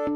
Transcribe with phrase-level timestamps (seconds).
[0.00, 0.06] ¿Qué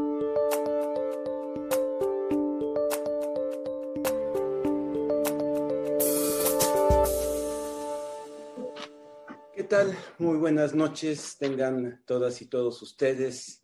[9.69, 9.97] tal?
[10.19, 13.63] Muy buenas noches, tengan todas y todos ustedes.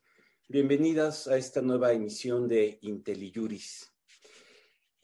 [0.49, 3.91] Bienvenidas a esta nueva emisión de IntelliJuris.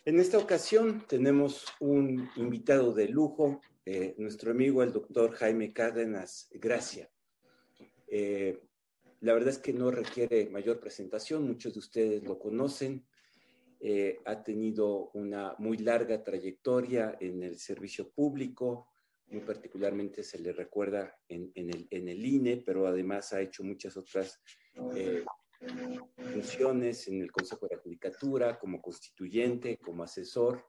[0.05, 6.48] En esta ocasión tenemos un invitado de lujo, eh, nuestro amigo el doctor Jaime Cárdenas
[6.53, 7.11] Gracia.
[8.07, 8.61] Eh,
[9.21, 13.07] la verdad es que no requiere mayor presentación, muchos de ustedes lo conocen.
[13.81, 18.89] Eh, ha tenido una muy larga trayectoria en el servicio público,
[19.29, 23.96] muy particularmente se le recuerda en, el, en el, INE, pero además ha hecho muchas
[23.96, 24.40] otras
[24.95, 25.25] eh,
[26.32, 30.64] funciones en el Consejo de la Judicatura, como constituyente, como asesor.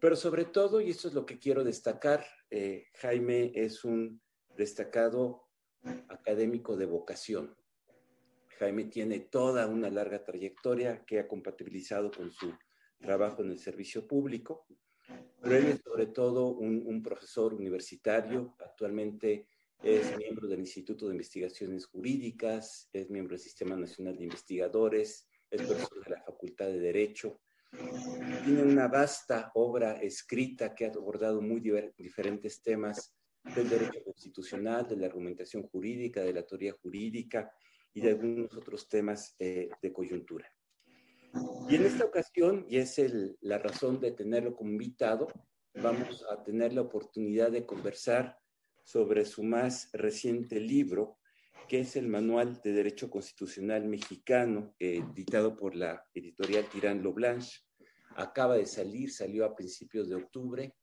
[0.00, 4.20] Pero sobre todo, y esto es lo que quiero destacar, eh, Jaime es un
[4.56, 5.47] destacado
[6.08, 7.56] académico de vocación.
[8.58, 12.52] Jaime tiene toda una larga trayectoria que ha compatibilizado con su
[13.00, 14.66] trabajo en el servicio público,
[15.40, 19.46] pero él es sobre todo un, un profesor universitario, actualmente
[19.82, 25.62] es miembro del Instituto de Investigaciones Jurídicas, es miembro del Sistema Nacional de Investigadores, es
[25.62, 27.40] profesor de la Facultad de Derecho.
[28.44, 31.60] Tiene una vasta obra escrita que ha abordado muy
[31.96, 33.14] diferentes temas
[33.54, 37.50] del derecho constitucional, de la argumentación jurídica, de la teoría jurídica
[37.92, 40.50] y de algunos otros temas eh, de coyuntura.
[41.68, 43.00] Y en esta ocasión, y es
[43.40, 45.28] la razón de tenerlo como invitado,
[45.74, 48.38] vamos a tener la oportunidad de conversar
[48.82, 51.18] sobre su más reciente libro,
[51.68, 57.60] que es el Manual de Derecho Constitucional Mexicano, editado por la editorial Tirán Blanche.
[58.16, 60.74] Acaba de salir, salió a principios de octubre.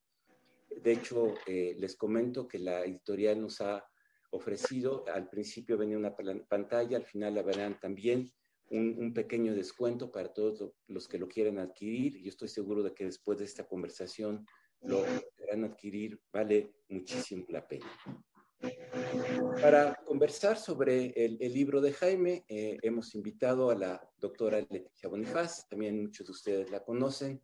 [0.81, 3.86] De hecho, eh, les comento que la editorial nos ha
[4.31, 8.32] ofrecido, al principio venía una pantalla, al final la verán también,
[8.70, 12.17] un, un, pequeño descuento para todos los que lo quieran adquirir.
[12.17, 14.45] Y estoy seguro de que después de esta conversación
[14.82, 15.04] lo
[15.38, 17.86] podrán adquirir, vale muchísimo la pena.
[19.61, 25.10] Para conversar sobre el, el libro de Jaime, eh, hemos invitado a la doctora Leticia
[25.10, 27.42] Bonifaz, también muchos de ustedes la conocen.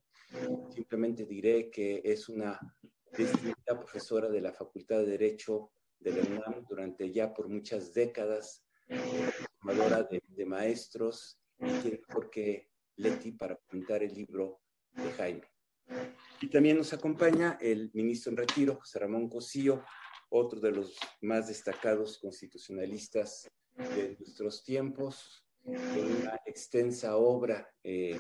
[0.74, 2.60] Simplemente diré que es una
[3.24, 8.66] distinguida profesora de la Facultad de Derecho de la UNAM durante ya por muchas décadas,
[9.60, 14.62] formadora de, de maestros, y tiene porque Leti para comentar el libro
[14.94, 15.48] de Jaime.
[16.42, 19.84] Y también nos acompaña el ministro en retiro, José Ramón Cosío,
[20.30, 28.20] otro de los más destacados constitucionalistas de nuestros tiempos, con una extensa obra, eh,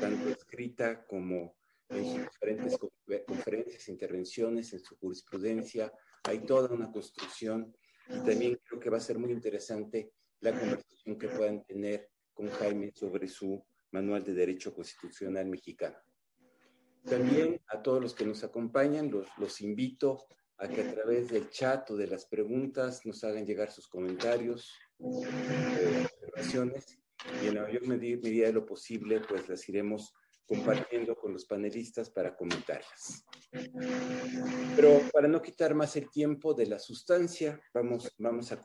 [0.00, 1.56] tanto escrita como
[1.88, 2.78] en sus diferentes
[3.26, 5.92] conferencias, intervenciones, en su jurisprudencia.
[6.24, 7.74] Hay toda una construcción
[8.08, 12.48] y también creo que va a ser muy interesante la conversación que puedan tener con
[12.50, 15.96] Jaime sobre su Manual de Derecho Constitucional Mexicano.
[17.04, 21.50] También a todos los que nos acompañan, los, los invito a que a través del
[21.50, 26.98] chat o de las preguntas nos hagan llegar sus comentarios, eh, observaciones,
[27.42, 30.14] y en la mayor medida de lo posible, pues las iremos
[30.46, 33.24] compartiendo con los panelistas para comentarlas.
[34.76, 38.60] Pero para no quitar más el tiempo de la sustancia, vamos, vamos a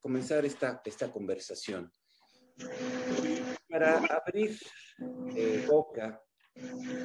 [0.00, 1.92] comenzar esta, esta conversación.
[3.68, 4.58] Para abrir
[5.34, 6.20] eh, boca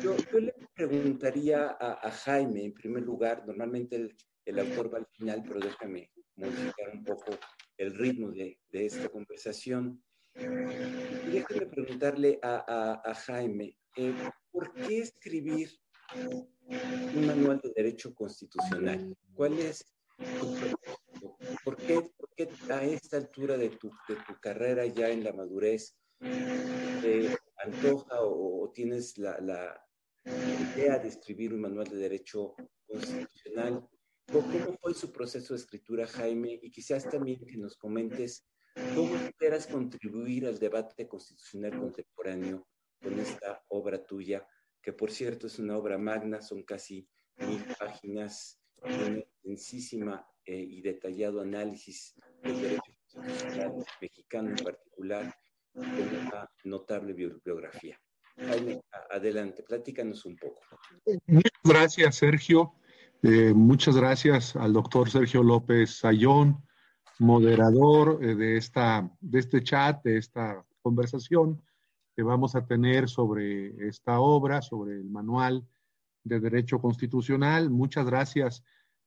[0.01, 4.15] yo, yo, le preguntaría a, a, Jaime, en primer lugar, normalmente el,
[4.45, 7.37] el, autor va al final, pero déjame modificar un poco
[7.77, 10.03] el ritmo de, de esta conversación.
[10.33, 14.13] Déjame preguntarle a, a, a Jaime, eh,
[14.51, 15.69] ¿por qué escribir
[16.15, 19.15] un manual de derecho constitucional?
[19.33, 19.85] ¿Cuál es
[20.17, 20.55] tu
[21.63, 25.33] ¿Por qué, ¿Por qué a esta altura de tu, de tu carrera ya en la
[25.33, 29.85] madurez eh, antoja o, o tienes la, la,
[30.25, 32.55] idea de escribir un manual de derecho
[32.87, 33.87] constitucional.
[34.31, 36.59] ¿Cómo fue su proceso de escritura, Jaime?
[36.61, 38.47] Y quizás también que nos comentes
[38.95, 42.67] cómo esperas contribuir al debate constitucional contemporáneo
[43.05, 44.47] con esta obra tuya,
[44.81, 47.07] que por cierto es una obra magna, son casi
[47.37, 55.35] mil páginas, una intensísima eh, y detallado análisis del derecho constitucional mexicano en particular
[55.71, 57.15] con una notable.
[58.37, 58.81] Jaime,
[59.11, 60.61] adelante, platícanos un poco.
[61.27, 62.73] Muchas gracias, Sergio.
[63.21, 66.63] Eh, muchas gracias al doctor Sergio López Sayón,
[67.19, 71.61] moderador eh, de, esta, de este chat, de esta conversación
[72.15, 75.67] que vamos a tener sobre esta obra, sobre el manual
[76.23, 77.69] de Derecho Constitucional.
[77.69, 78.63] Muchas gracias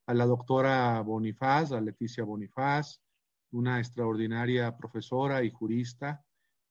[0.07, 3.01] a la doctora Bonifaz, a Leticia Bonifaz,
[3.51, 6.23] una extraordinaria profesora y jurista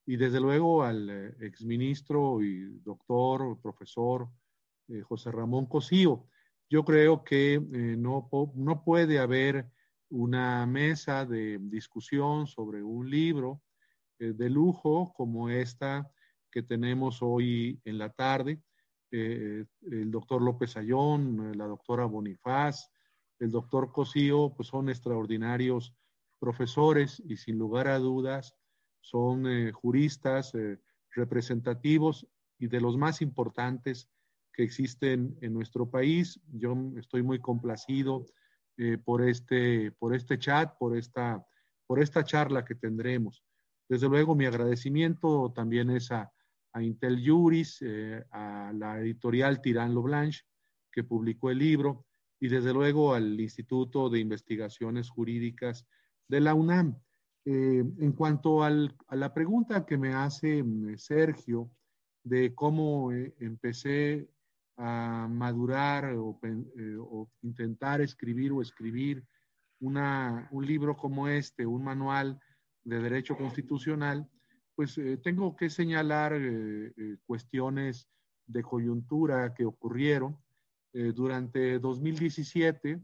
[0.06, 4.30] y desde luego al eh, exministro y doctor, profesor
[4.88, 6.28] eh, José Ramón Cosío.
[6.70, 7.60] Yo creo que eh,
[7.98, 9.70] no, no puede haber
[10.10, 13.62] una mesa de discusión sobre un libro
[14.20, 16.10] de lujo como esta
[16.58, 18.60] que tenemos hoy en la tarde.
[19.12, 22.90] el doctor López Ayón, la doctora Bonifaz,
[23.38, 25.94] el doctor Cosío, pues son extraordinarios
[26.40, 28.56] profesores y sin lugar a dudas
[29.02, 30.80] son eh, juristas eh,
[31.12, 32.26] representativos
[32.58, 34.10] y de los más importantes
[34.52, 36.42] que existen en nuestro país.
[36.54, 38.26] Yo estoy muy complacido
[38.78, 41.46] eh, por, este, por este chat, por esta,
[41.86, 43.44] por esta charla que tendremos.
[43.88, 46.34] Desde luego, mi agradecimiento también es a,
[46.78, 47.84] a Intel Juris,
[48.32, 50.42] a la editorial Tirán Blanche,
[50.92, 52.06] que publicó el libro,
[52.40, 55.86] y desde luego al Instituto de Investigaciones Jurídicas
[56.28, 56.96] de la UNAM.
[57.46, 61.72] Eh, en cuanto a la pregunta que me hace mm, Sergio
[62.24, 64.30] de cómo eh, empecé
[64.76, 66.18] a madurar eh,
[67.00, 69.26] o, intentar escribir o escribir
[69.80, 72.38] una, un libro como este, un manual
[72.84, 74.30] de derecho constitucional,
[74.78, 76.40] pues tengo que señalar
[77.26, 78.08] cuestiones
[78.46, 80.38] de coyuntura que ocurrieron.
[80.94, 83.02] durante 2017,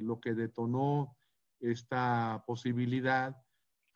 [0.00, 1.18] lo que detonó
[1.58, 3.36] esta posibilidad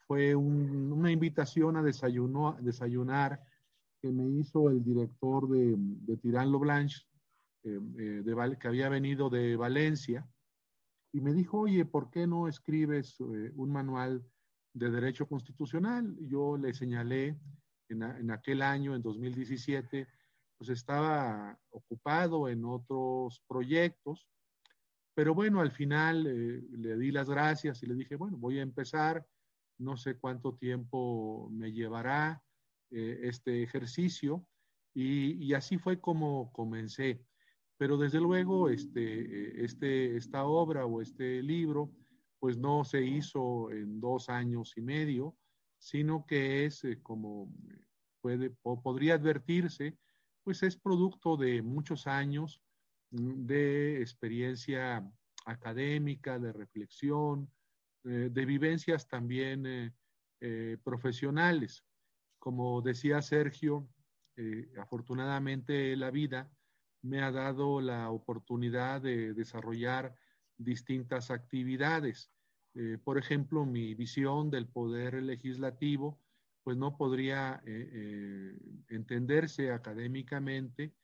[0.06, 3.40] fue una invitación a, desayunar
[4.00, 7.06] que me hizo el director de, de Tirán Blanche,
[7.62, 10.28] eh, eh, que había venido de Valencia,
[11.12, 14.26] y me dijo, oye, ¿por qué no escribes eh, un manual
[14.72, 16.16] de derecho constitucional?
[16.20, 17.38] Yo le señalé
[17.88, 20.06] en, en, aquel año, en 2017,
[20.58, 24.28] pues estaba ocupado en otros proyectos,
[25.14, 29.26] pero bueno, al final le di las gracias y le dije, bueno, voy a empezar
[29.78, 32.42] no sé cuánto tiempo me llevará
[32.90, 34.46] eh, este ejercicio
[34.94, 37.24] y, así fue como comencé.
[37.78, 41.90] Pero desde luego este, este, esta obra o este libro
[42.42, 45.36] pues no se hizo en dos años y medio,
[45.78, 47.48] sino que es eh, como
[48.20, 49.96] puede podría advertirse,
[50.42, 52.60] pues es producto de muchos años
[53.12, 55.08] mm, de experiencia
[55.44, 57.48] académica, de reflexión,
[58.02, 59.94] eh, de vivencias también
[60.40, 61.84] eh, profesionales.
[62.40, 63.88] Como decía Sergio,
[64.80, 66.50] afortunadamente la vida
[67.02, 70.16] me ha dado la oportunidad de desarrollar
[70.56, 72.31] distintas actividades.
[73.04, 76.18] Por ejemplo, mi visión del poder legislativo,
[76.62, 77.62] pues no podría
[78.88, 80.94] entenderse académicamente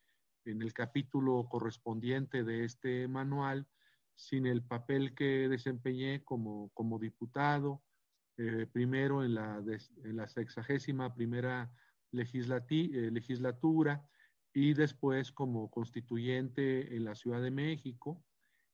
[0.45, 3.67] en el capítulo correspondiente de este manual
[4.15, 7.81] sin el papel que desempeñé como, como diputado,
[8.37, 9.63] eh, primero en la,
[10.03, 11.71] en la sexagésima primera
[12.11, 14.01] eh, legislatura
[14.53, 18.21] y después como constituyente en la Ciudad de México,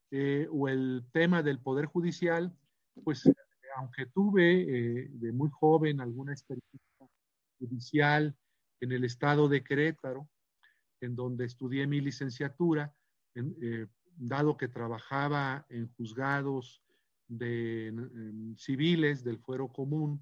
[0.09, 2.56] eh, o el tema del Poder Judicial,
[3.03, 3.24] pues
[3.77, 6.80] aunque tuve de muy joven alguna experiencia
[7.59, 8.36] judicial
[8.80, 10.30] en el estado de Querétaro,
[11.01, 12.94] en donde estudié mi licenciatura,
[13.33, 16.81] en, dado que trabajaba en juzgados
[18.57, 20.21] civiles del fuero común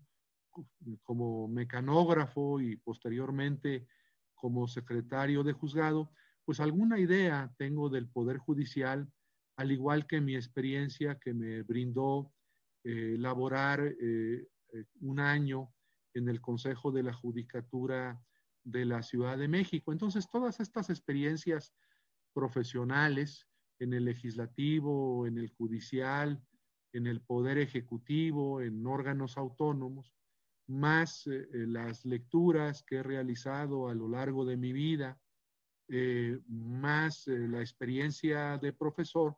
[1.04, 3.88] como mecanógrafo y posteriormente
[4.36, 6.12] como secretario de juzgado,
[6.46, 9.10] pues alguna idea tengo del Poder Judicial,
[9.58, 12.33] al igual que mi experiencia que me brindó
[12.86, 15.74] eh, laborar eh, eh, un año
[16.14, 18.22] en el Consejo de la Judicatura
[18.64, 19.94] de la Ciudad de México.
[19.94, 21.74] Entonces, todas estas experiencias
[22.34, 23.48] profesionales
[23.80, 26.44] en el legislativo, en el judicial,
[26.92, 30.14] en el poder ejecutivo, en órganos autónomos,
[30.68, 35.18] más eh, las lecturas que he realizado a lo largo de mi vida,
[36.48, 39.38] más la experiencia de profesor,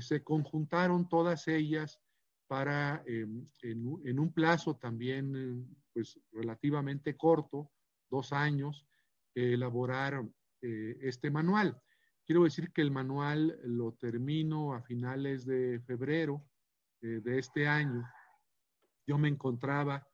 [0.00, 2.00] se conjuntaron todas ellas
[2.50, 7.70] para, em, en, un plazo también, pues relativamente corto,
[8.10, 8.88] dos años,
[9.36, 10.20] elaborar
[10.60, 11.80] este manual.
[12.26, 16.44] Quiero decir que el manual lo termino a finales de febrero
[17.02, 18.04] eh, de este año.
[19.06, 20.04] Yo me encontraba,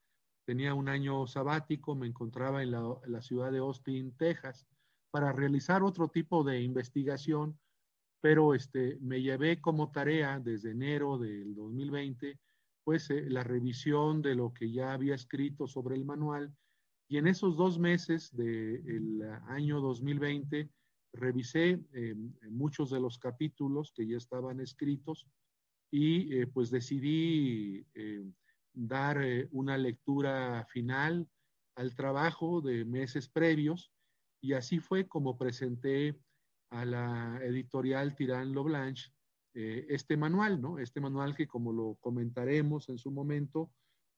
[0.44, 4.66] tenía un año sabático, me encontraba en la, ciudad de Austin, Texas,
[5.10, 7.58] para realizar otro tipo de investigación,
[8.20, 12.38] pero este, me llevé como tarea desde enero del 2020,
[12.84, 16.54] pues eh, la revisión de lo que ya había escrito sobre el manual.
[17.08, 20.68] Y en esos dos meses del año 2020,
[21.12, 22.14] revisé eh,
[22.50, 25.26] muchos de los capítulos que ya estaban escritos
[25.90, 27.86] y eh, pues decidí
[28.74, 31.26] dar una lectura final
[31.76, 33.90] al trabajo de meses previos
[34.42, 36.18] y así fue como presenté
[36.70, 39.12] a la editorial Tirán Loblanche
[39.58, 40.78] eh, este manual, ¿no?
[40.78, 43.70] Este manual que como lo comentaremos en su momento,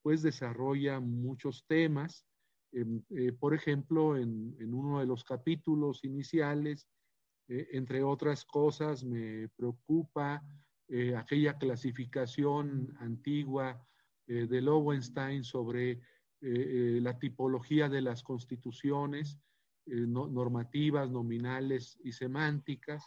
[0.02, 2.26] pues desarrolla muchos temas.
[2.72, 6.88] Em, eh, por ejemplo, en, uno de los capítulos iniciales,
[7.46, 10.42] eh, entre otras cosas, me preocupa
[11.18, 13.86] aquella clasificación antigua
[14.26, 16.00] de Lowenstein sobre
[16.40, 19.38] la tipología de las constituciones,
[19.88, 23.04] normativas, nominales y semánticas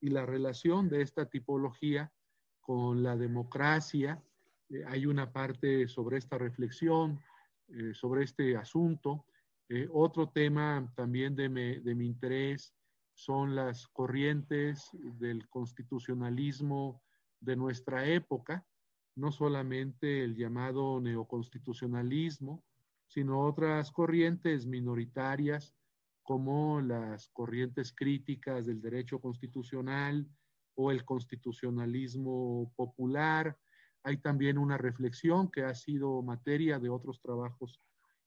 [0.00, 2.12] y la relación de esta tipología
[2.60, 4.22] con la democracia.
[4.68, 7.20] Eh, hay una parte sobre esta reflexión,
[7.68, 9.26] eh, sobre este asunto.
[9.68, 12.74] Eh, otro tema también de mi interés
[13.14, 17.02] son las corrientes del constitucionalismo
[17.40, 18.66] de nuestra época,
[19.14, 22.64] no solamente el llamado neoconstitucionalismo,
[23.06, 25.74] sino otras corrientes minoritarias
[26.30, 30.24] como las corrientes críticas del derecho constitucional
[30.76, 33.58] o el constitucionalismo popular.
[34.04, 37.80] Hay también una reflexión que ha sido materia de otros trabajos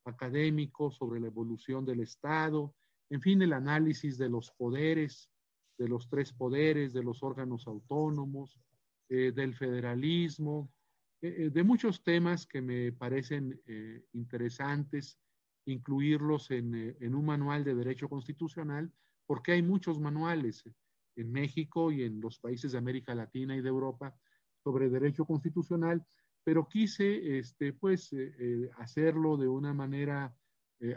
[0.03, 2.75] académicos sobre la evolución del Estado,
[3.09, 5.31] en fin, el análisis de los poderes,
[5.77, 8.59] de los tres poderes, de los órganos autónomos,
[9.07, 10.69] eh, del federalismo,
[11.21, 13.57] eh, eh, de muchos temas que me parecen
[14.11, 15.22] interesantes
[15.65, 18.91] incluirlos en, eh, en, un manual de derecho constitucional,
[19.25, 20.63] porque hay muchos manuales
[21.15, 24.15] en México y en los países de América Latina y de Europa
[24.63, 26.05] sobre derecho constitucional,
[26.43, 30.35] pero quise este, pues, eh, eh, hacerlo de una manera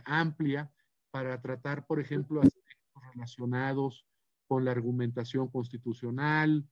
[0.05, 0.69] amplia
[1.13, 4.05] para tratar, por ejemplo, aspectos relacionados
[4.49, 6.69] con la argumentación constitucional,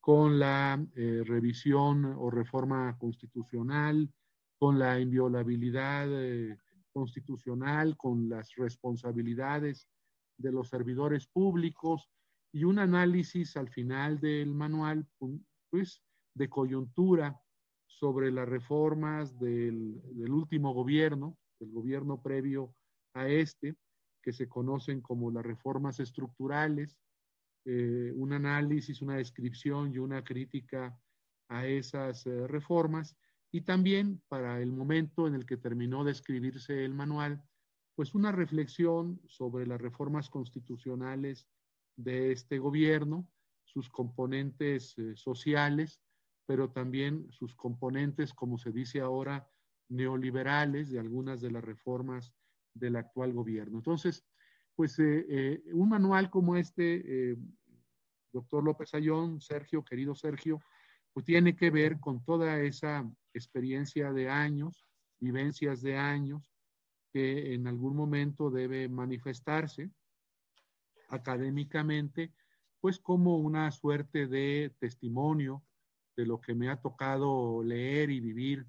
[0.00, 4.08] con la revisión o reforma constitucional,
[4.60, 6.06] con la inviolabilidad
[6.92, 9.88] constitucional con las responsabilidades
[10.38, 12.08] de los servidores públicos
[12.52, 15.06] y un análisis al final del manual,
[15.70, 16.02] pues,
[16.34, 17.40] de coyuntura
[17.86, 22.74] sobre las reformas del, último gobierno, del gobierno previo
[23.14, 23.76] a este,
[24.22, 26.98] que se conocen como las reformas estructurales,
[27.64, 30.98] eh, un análisis, una descripción y una crítica
[31.48, 33.16] a esas eh, reformas
[33.52, 37.44] y también para el momento en el que terminó de escribirse el manual,
[37.94, 41.46] pues una reflexión sobre las reformas constitucionales
[41.96, 43.28] de este gobierno,
[43.64, 46.00] sus componentes eh, sociales,
[46.46, 49.46] pero también sus componentes, como se dice ahora,
[49.90, 52.32] neoliberales de algunas de las reformas
[52.72, 53.76] del actual gobierno.
[53.76, 54.24] Entonces,
[54.74, 57.36] pues eh, eh, un manual como este,
[58.32, 60.58] doctor López Ayón, Sergio, querido Sergio,
[61.12, 64.86] pues tiene que ver con toda esa experiencia de años,
[65.20, 66.52] vivencias de años,
[67.12, 69.90] que en algún momento debe manifestarse
[71.08, 72.32] académicamente,
[72.80, 75.62] pues como una suerte de testimonio
[76.16, 78.66] de lo que me ha tocado leer y vivir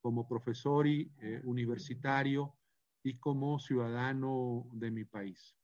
[0.00, 2.56] como profesor y, eh, universitario
[3.02, 5.56] y como ciudadano de mi país.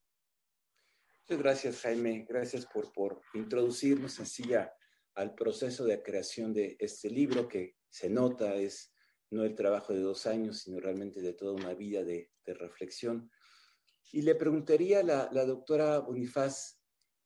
[1.23, 2.25] Muchas gracias, Jaime.
[2.29, 4.73] Gracias por, por introducirnos así a,
[5.15, 8.93] al proceso de creación de este libro que se nota es
[9.31, 13.29] no el trabajo de dos años, sino realmente de toda una vida de, reflexión.
[14.13, 16.79] Y le preguntaría a la, doctora Bonifaz,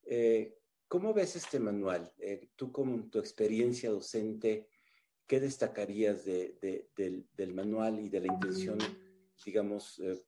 [0.04, 0.56] eh,
[0.88, 2.10] ¿cómo ves este manual?
[2.18, 4.66] Eh, tú como tu experiencia docente,
[5.26, 8.78] ¿qué destacarías del, manual y de la intención,
[9.44, 10.22] digamos, eh,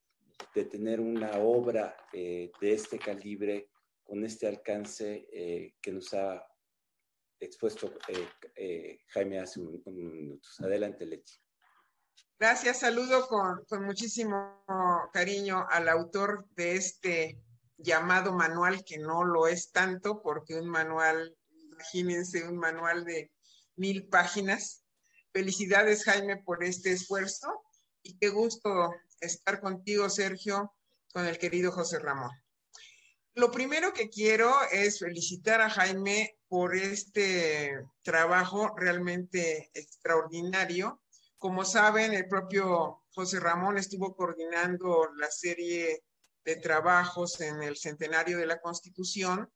[0.54, 3.70] de tener una obra de este calibre,
[4.02, 5.26] con este alcance
[5.80, 6.51] que nos ha
[7.44, 10.60] expuesto eh, eh, Jaime hace unos minutos.
[10.60, 11.32] Adelante, Leti.
[12.38, 14.64] Gracias, saludo con, con, muchísimo
[15.12, 17.40] cariño al autor de este
[17.76, 21.36] llamado manual, que no lo es tanto, porque un manual,
[21.70, 23.32] imagínense, un manual de
[23.76, 24.84] mil páginas.
[25.32, 27.62] Felicidades, Jaime, por este esfuerzo
[28.02, 30.74] y qué gusto estar contigo, Sergio,
[31.12, 32.30] con el querido José Ramón.
[33.34, 41.00] Lo primero que quiero es felicitar a Jaime por este trabajo realmente extraordinario.
[41.38, 46.04] Como saben, el propio José Ramón estuvo coordinando la serie
[46.44, 49.50] de trabajos en el centenario de la Constitución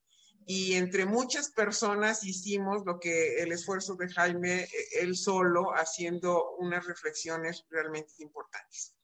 [0.47, 4.67] y entre muchas personas hicimos lo que el esfuerzo de Jaime,
[5.01, 8.95] él solo, haciendo unas reflexiones realmente importantes.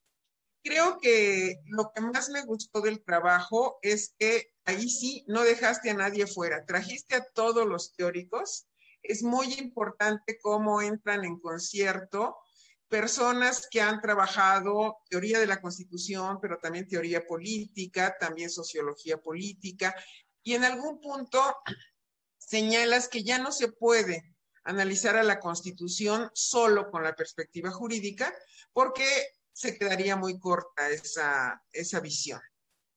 [0.64, 5.90] Creo que lo que más me gustó del trabajo es que ahí sí no dejaste
[5.90, 8.68] a nadie fuera, trajiste a todos los teóricos.
[9.02, 12.36] Es muy importante cómo entran en concierto
[12.88, 19.96] personas que han trabajado teoría de la Constitución, pero también teoría política, también sociología política,
[20.42, 21.40] y en algún punto
[22.36, 28.32] señalas que ya no se puede analizar a la Constitución solo con la perspectiva jurídica,
[28.72, 29.06] porque
[29.52, 32.40] se quedaría muy corta esa, esa visión.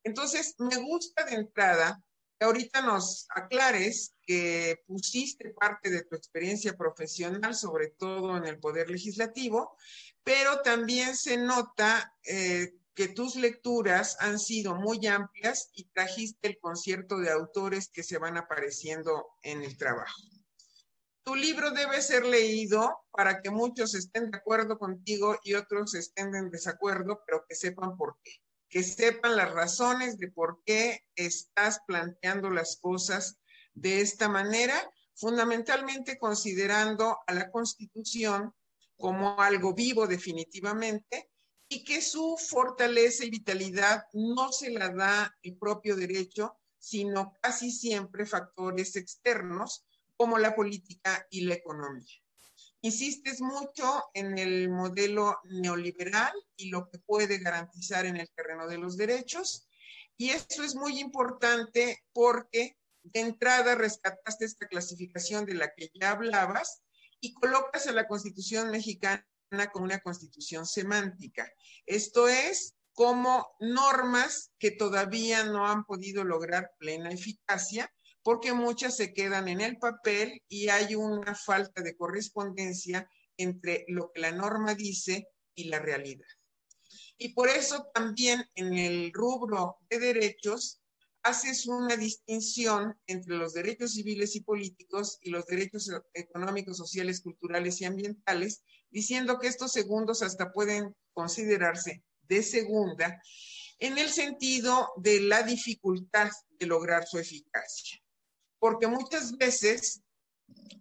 [0.04, 2.02] Entonces, me gusta de entrada
[2.38, 8.60] que ahorita nos aclares que pusiste parte de tu experiencia profesional, sobre todo en el
[8.60, 9.78] Poder Legislativo,
[10.24, 16.60] pero también se nota eh, que tus lecturas han sido muy amplias y trajiste el
[16.60, 20.22] concierto de autores que se van apareciendo en el trabajo.
[21.26, 26.36] Tu libro debe ser leído para que muchos estén de acuerdo contigo y otros estén
[26.36, 28.32] en desacuerdo, pero que sepan por qué.
[28.70, 33.40] Que sepan las razones de por qué estás planteando las cosas
[33.74, 34.76] de esta manera,
[35.16, 38.54] fundamentalmente considerando a la Constitución
[38.96, 41.32] como algo vivo definitivamente
[41.68, 47.72] y que su fortaleza y vitalidad no se la da el propio derecho, sino casi
[47.72, 52.14] siempre factores externos como la política y la economía.
[52.82, 58.78] Insistes mucho en el modelo neoliberal y lo que puede garantizar en el terreno de
[58.78, 59.68] los derechos.
[60.18, 66.12] Y eso es muy importante porque de entrada rescataste esta clasificación de la que ya
[66.12, 66.84] hablabas
[67.20, 69.26] y colocas a la Constitución mexicana
[69.72, 71.52] como una constitución semántica.
[71.86, 77.92] Esto es como normas que todavía no han podido lograr plena eficacia
[78.26, 84.12] porque muchas se quedan en el papel y hay una falta de correspondencia entre lo
[84.12, 86.26] que la norma dice y la realidad.
[87.20, 90.82] Y por eso también en el rubro de derechos
[91.22, 97.80] haces una distinción entre los derechos civiles y políticos y los derechos económicos, sociales, culturales
[97.82, 103.22] y ambientales, diciendo que estos segundos hasta pueden considerarse de segunda
[103.78, 108.02] en el sentido de la dificultad de lograr su eficacia
[108.66, 110.02] porque muchas veces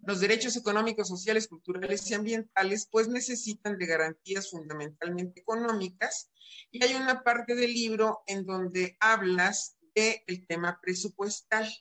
[0.07, 6.31] los derechos económicos, sociales, culturales y ambientales pues necesitan de garantías fundamentalmente económicas.
[6.71, 11.71] Y hay una parte del libro en donde hablas del el tema presupuestal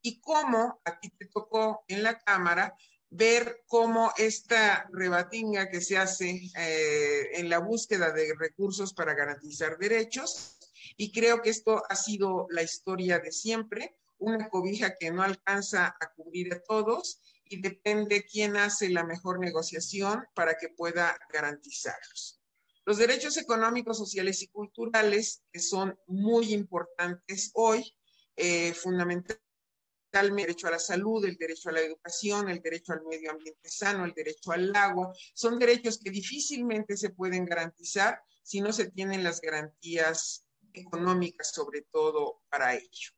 [0.00, 2.74] y cómo a ti te tocó en la Cámara
[3.10, 9.76] ver cómo esta rebatinga que se hace eh, en la búsqueda de recursos para garantizar
[9.76, 10.56] derechos.
[10.96, 15.96] Y creo que esto ha sido la historia de siempre una cobija que no alcanza
[16.00, 22.40] a cubrir a todos y depende quién hace la mejor negociación para que pueda garantizarlos.
[22.84, 27.94] Los derechos económicos, sociales y culturales, que son muy importantes hoy,
[28.36, 29.42] eh, fundamentalmente
[30.12, 33.68] el derecho a la salud, el derecho a la educación, el derecho al medio ambiente
[33.68, 38.90] sano, el derecho al agua, son derechos que difícilmente se pueden garantizar si no se
[38.90, 43.10] tienen las garantías económicas, sobre todo para ello.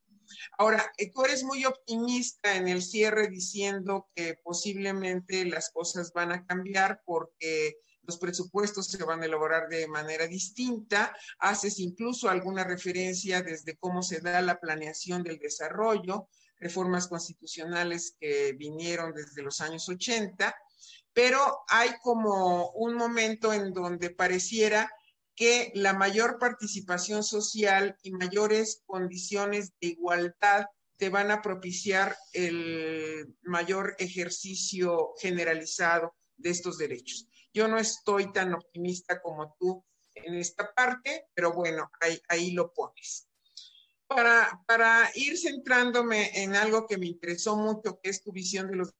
[0.59, 6.33] Ahora, eh, tú eres muy optimista en el cierre diciendo que posiblemente las cosas van
[6.33, 11.15] a cambiar porque los presupuestos se van a elaborar de manera distinta.
[11.39, 18.53] Haces incluso alguna referencia desde cómo se da la planeación del desarrollo, reformas constitucionales que
[18.53, 20.55] vinieron desde los años 80,
[21.13, 24.91] pero hay como un momento en donde pareciera
[25.37, 30.67] que la mayor participación social y mayores condiciones de igualdad
[30.97, 37.29] te van a propiciar el mayor ejercicio generalizado de estos derechos.
[37.53, 42.73] Yo no estoy tan optimista como tú en esta parte, pero bueno, ahí, ahí lo
[42.73, 43.29] pones.
[44.07, 48.77] Para, para ir centrándome en algo que me interesó mucho, que es tu visión de
[48.77, 48.95] los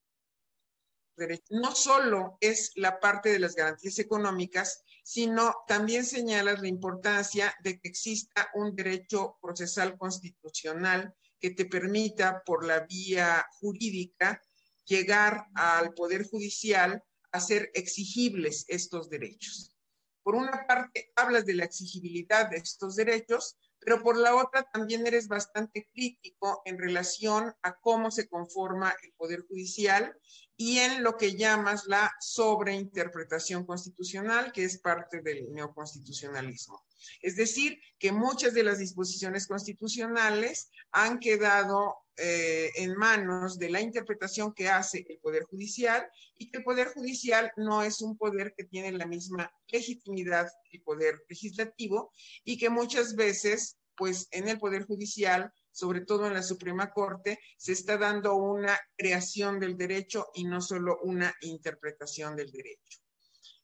[1.17, 7.55] derechos, no solo es la parte de las garantías económicas, sino también señalas la importancia
[7.63, 14.41] de que exista un derecho procesal constitucional que te permita por la vía jurídica
[14.85, 19.75] llegar al Poder Judicial a ser exigibles estos derechos.
[20.23, 25.07] Por una parte, hablas de la exigibilidad de estos derechos, pero por la otra también
[25.07, 30.17] eres bastante crítico en relación a cómo se conforma el Poder Judicial
[30.57, 36.85] y en lo que llamas la sobreinterpretación constitucional, que es parte del neoconstitucionalismo.
[37.21, 43.81] Es decir, que muchas de las disposiciones constitucionales han quedado eh, en manos de la
[43.81, 48.55] interpretación que hace el Poder Judicial y que el Poder Judicial no es un poder
[48.57, 52.13] que tiene la misma legitimidad que el Poder Legislativo
[52.45, 57.41] y que muchas veces, pues en el Poder Judicial sobre todo en la Suprema Corte,
[57.59, 63.01] se está dando una creación del derecho y no solo una interpretación del derecho.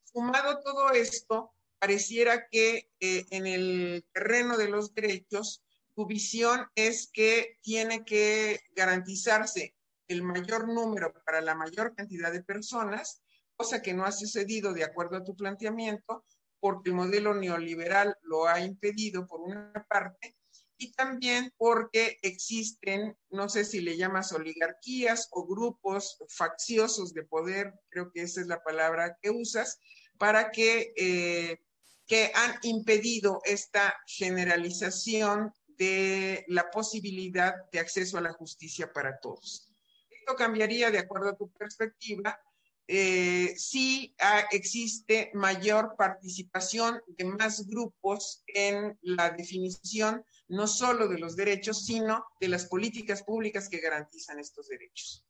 [0.02, 5.62] sumado todo esto, pareciera que eh, en el terreno de los derechos,
[5.94, 9.74] tu visión es que tiene que garantizarse
[10.08, 13.22] el mayor número para la mayor cantidad de personas,
[13.56, 16.24] cosa que no ha sucedido de acuerdo a tu planteamiento,
[16.58, 20.36] porque el modelo neoliberal lo ha impedido por una parte,
[20.80, 27.74] y también porque existen, no sé si le llamas oligarquías o grupos facciosos de poder,
[27.90, 29.78] creo que esa es la palabra que usas,
[30.18, 31.60] para que, eh,
[32.06, 39.72] que han impedido esta generalización de la posibilidad de acceso a la justicia para todos.
[40.10, 42.38] Esto cambiaría de acuerdo a tu perspectiva
[42.86, 51.18] eh, si ah, existe mayor participación de más grupos en la definición no solo de
[51.18, 55.24] los derechos, sino de las políticas públicas que garantizan estos derechos.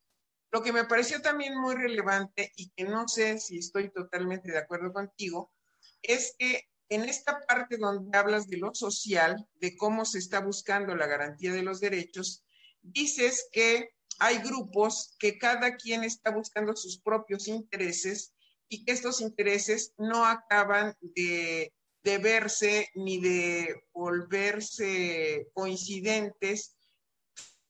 [0.51, 4.57] Lo que me pareció también muy relevante y que no sé si estoy totalmente de
[4.57, 5.53] acuerdo contigo,
[6.01, 10.93] es que en esta parte donde hablas de lo social, de cómo se está buscando
[10.93, 12.43] la garantía de los derechos,
[12.81, 18.33] dices que hay grupos que cada quien está buscando sus propios intereses
[18.67, 21.73] y que estos intereses no acaban de,
[22.03, 26.75] verse ni de volverse coincidentes.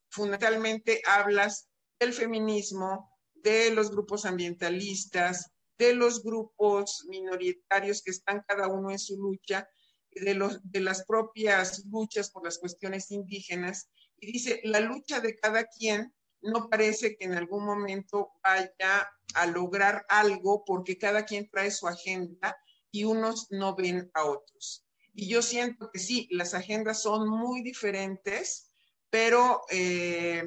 [0.10, 8.68] Fundamentalmente hablas del feminismo, de los grupos ambientalistas, de los grupos minoritarios que están cada
[8.68, 9.68] uno en su lucha,
[10.12, 13.90] de, los, de las propias luchas por las cuestiones indígenas.
[14.20, 16.14] Y dice, la lucha de cada quien
[16.44, 21.88] no parece que en algún momento vaya a lograr algo porque cada quien trae su
[21.88, 22.56] agenda
[22.92, 24.86] y unos no ven a otros.
[25.16, 28.72] Y yo siento que sí, las agendas son muy diferentes,
[29.10, 30.44] pero eh,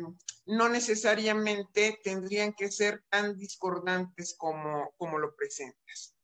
[0.46, 6.14] no necesariamente tendrían que ser tan discordantes como, como lo presentas.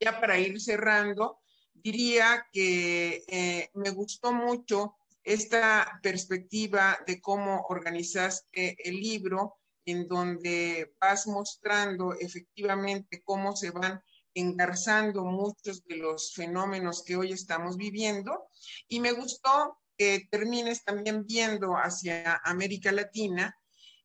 [0.00, 1.40] Ya para ir cerrando,
[1.72, 10.94] diría que eh, me gustó mucho esta perspectiva de cómo organizaste el libro, en donde
[11.00, 14.02] vas mostrando efectivamente cómo se van
[14.34, 18.48] engarzando muchos de los fenómenos que hoy estamos viviendo.
[18.88, 23.56] Y me gustó que termines también viendo hacia América Latina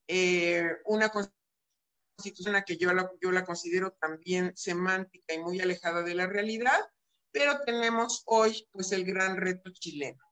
[0.07, 6.15] eh, una constitución que yo la, yo la considero también semántica y muy alejada de
[6.15, 6.79] la realidad,
[7.31, 10.23] pero tenemos hoy pues el gran reto chileno.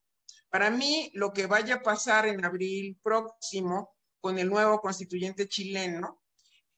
[0.50, 6.24] Para mí, lo que vaya a pasar en abril próximo con el nuevo constituyente chileno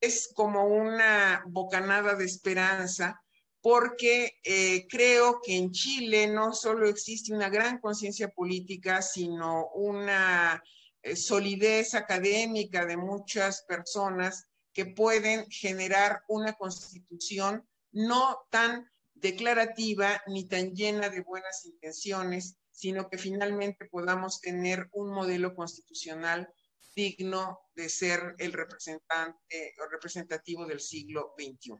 [0.02, 3.22] es como una bocanada de esperanza,
[3.70, 10.64] porque eh, creo que en Chile no solo existe una gran conciencia política, sino una
[11.02, 20.48] eh, solidez académica de muchas personas que pueden generar una constitución no tan declarativa ni
[20.48, 26.48] tan llena de buenas intenciones, sino que finalmente podamos tener un modelo constitucional
[26.96, 31.74] digno de ser el representante o representativo del siglo XXI.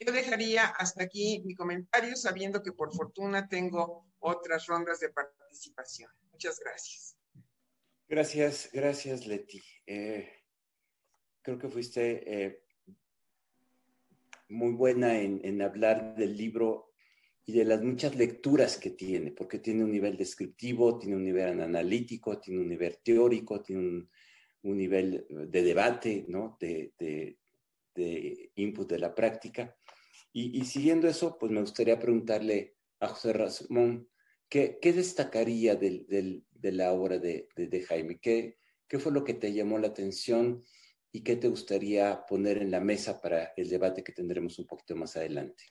[0.00, 6.10] Yo dejaría hasta aquí mi comentario, sabiendo que por fortuna tengo otras rondas de participación.
[6.32, 7.16] Muchas gracias.
[8.08, 9.62] Gracias, gracias, Leti.
[9.86, 10.28] Eh,
[11.42, 12.64] creo que fuiste eh,
[14.48, 16.92] muy buena en, hablar del libro
[17.46, 21.60] y de las muchas lecturas que tiene, porque tiene un nivel descriptivo, tiene un nivel
[21.60, 24.08] analítico, tiene un nivel teórico, tiene un,
[24.62, 26.56] nivel de debate, ¿no?
[26.58, 27.38] de,
[27.94, 29.76] de, input de la práctica.
[30.32, 34.08] Y, siguiendo eso, pues me gustaría preguntarle a José Ramón,
[34.48, 36.06] ¿qué, destacaría del,
[36.50, 38.18] de la obra de, de Jaime?
[38.18, 40.62] ¿Qué, ¿Qué fue lo que te llamó la atención
[41.12, 44.96] y qué te gustaría poner en la mesa para el debate que tendremos un poquito
[44.96, 45.64] más adelante?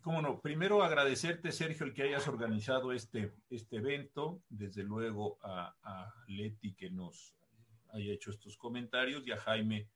[0.00, 5.76] Cómo no, primero agradecerte, Sergio, el que hayas organizado este, este evento, desde luego a,
[5.82, 7.36] a, Leti que nos
[7.92, 9.88] haya hecho estos comentarios y a Jaime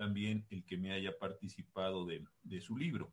[0.00, 3.12] también el que me haya participado de, su libro.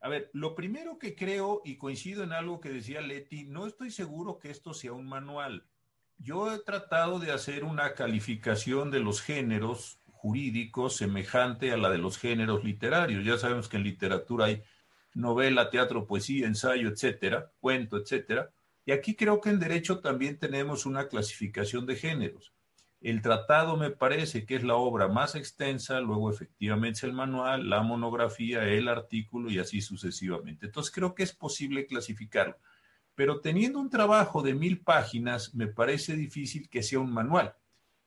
[0.00, 3.90] A ver, lo primero que creo, y coincido en algo que decía Leti, no estoy
[3.90, 5.66] seguro que esto sea un manual.
[6.16, 11.98] Yo he tratado de hacer una calificación de los géneros jurídicos semejante a la de
[11.98, 13.22] los géneros literarios.
[13.22, 14.62] Ya sabemos que en literatura hay
[15.12, 18.50] novela, teatro, poesía, ensayo, etcétera, cuento, etcétera.
[18.86, 22.54] Y aquí creo que en derecho también tenemos una clasificación de géneros.
[23.04, 27.68] El tratado me parece que es la obra más extensa, luego efectivamente es el manual,
[27.68, 30.64] la monografía, el artículo y así sucesivamente.
[30.64, 32.56] Entonces creo que es posible clasificarlo.
[33.14, 37.54] Pero teniendo un trabajo de mil páginas, me parece difícil que sea un manual.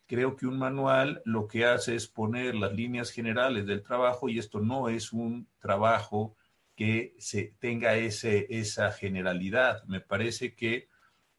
[0.08, 4.40] Creo que un manual lo que hace es poner las líneas generales del trabajo y
[4.40, 6.36] esto no es un trabajo
[6.76, 9.84] que se tenga esa generalidad.
[9.84, 10.90] Me parece que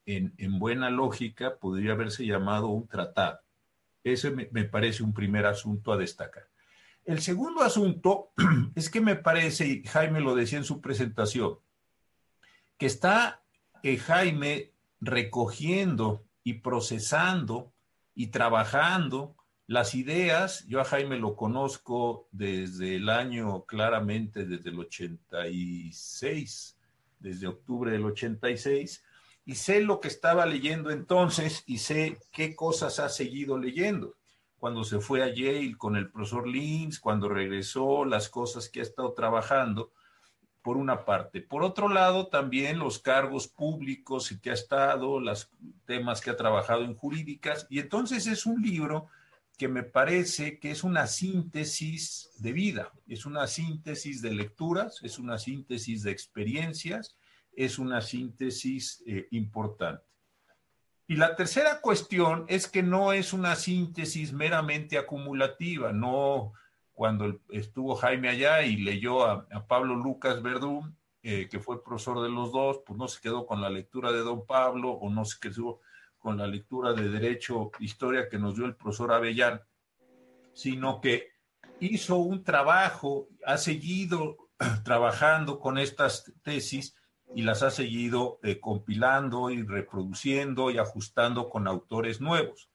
[0.06, 3.40] en buena lógica podría haberse llamado un tratado.
[4.04, 6.48] Ese me, parece un primer asunto a destacar.
[7.04, 8.30] El segundo asunto
[8.74, 11.58] es que me parece, y Jaime lo decía en su presentación,
[12.76, 13.42] que está
[13.82, 17.72] eh, Jaime recogiendo y procesando
[18.14, 19.36] y trabajando
[19.68, 26.78] las ideas, yo a Jaime lo conozco desde el año, claramente desde el 86,
[27.20, 29.04] desde octubre del 86,
[29.48, 34.14] y sé lo que estaba leyendo entonces y sé qué cosas ha seguido leyendo.
[34.58, 38.82] Cuando se fue a Yale con el profesor Lins, cuando regresó, las cosas que ha
[38.82, 39.90] estado trabajando,
[40.60, 41.40] por una parte.
[41.40, 45.50] Por otro lado, también los cargos públicos que ha estado, los
[45.86, 49.06] temas que ha trabajado en jurídicas, y entonces es un libro
[49.56, 55.18] que me parece que es una síntesis de vida, es una síntesis de lecturas, es
[55.18, 57.16] una síntesis de experiencias,
[57.58, 60.04] es una síntesis eh, importante.
[61.08, 66.52] Y la tercera cuestión es que no es una síntesis meramente acumulativa, no
[66.92, 72.28] cuando estuvo Jaime allá y leyó a, Pablo Lucas Verdún, eh, que fue profesor de
[72.28, 75.40] los dos, pues no se quedó con la lectura de don Pablo o no se
[75.40, 75.80] quedó
[76.18, 79.60] con la lectura de Derecho, Historia que nos dio el profesor Avellán,
[80.52, 81.30] sino que
[81.80, 84.36] hizo un trabajo, ha seguido
[84.84, 86.94] trabajando con estas tesis
[87.34, 92.70] y las ha seguido eh, compilando y reproduciendo y ajustando con autores nuevos.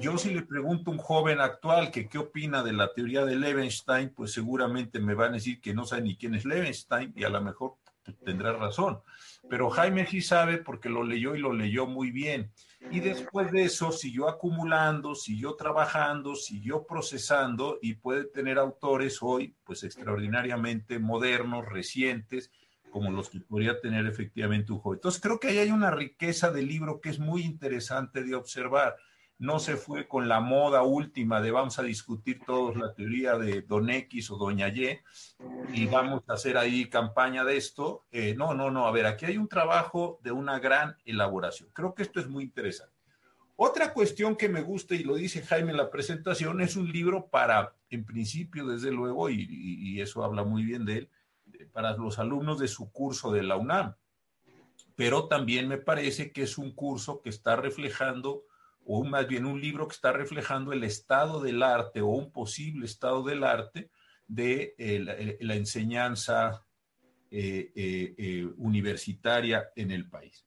[0.00, 3.36] Yo si le pregunto a un joven actual que qué opina de la teoría de
[3.36, 7.24] Levenstein, pues seguramente me van a decir que no sabe ni quién es Levenstein y
[7.24, 7.76] a lo mejor
[8.24, 9.00] tendrá razón.
[9.48, 12.50] Pero Jaime sí sabe porque lo leyó y lo leyó muy bien.
[12.90, 19.54] Y después de eso siguió acumulando, siguió trabajando, siguió procesando y puede tener autores hoy
[19.64, 22.50] pues extraordinariamente modernos, recientes,
[22.92, 24.98] como los que podría tener efectivamente un joven.
[24.98, 28.96] Entonces creo que ahí hay una riqueza del libro que es muy interesante de observar
[29.42, 33.62] no se fue con la moda última de vamos a discutir todos la teoría de
[33.62, 35.00] Don X o Doña Y
[35.74, 38.04] y vamos a hacer ahí campaña de esto.
[38.12, 38.86] Eh, no, no, no.
[38.86, 41.70] A ver, aquí hay un trabajo de una gran elaboración.
[41.72, 42.94] Creo que esto es muy interesante.
[43.56, 47.26] Otra cuestión que me gusta, y lo dice Jaime en la presentación, es un libro
[47.26, 51.10] para, en principio, desde luego, y, y eso habla muy bien de él,
[51.66, 53.94] para los alumnos de su curso de la UNAM.
[54.96, 58.44] Pero también me parece que es un curso que está reflejando
[58.84, 62.86] o más bien un libro que está reflejando el estado del arte o un posible
[62.86, 63.90] estado del arte
[64.26, 66.64] de eh, la, enseñanza
[67.30, 70.46] eh, eh, universitaria en el país.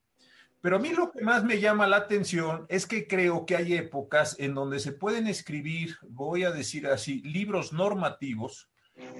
[0.66, 3.76] Pero a mí lo que más me llama la atención es que creo que hay
[3.76, 8.68] épocas en donde se pueden escribir, voy a decir así, libros normativos.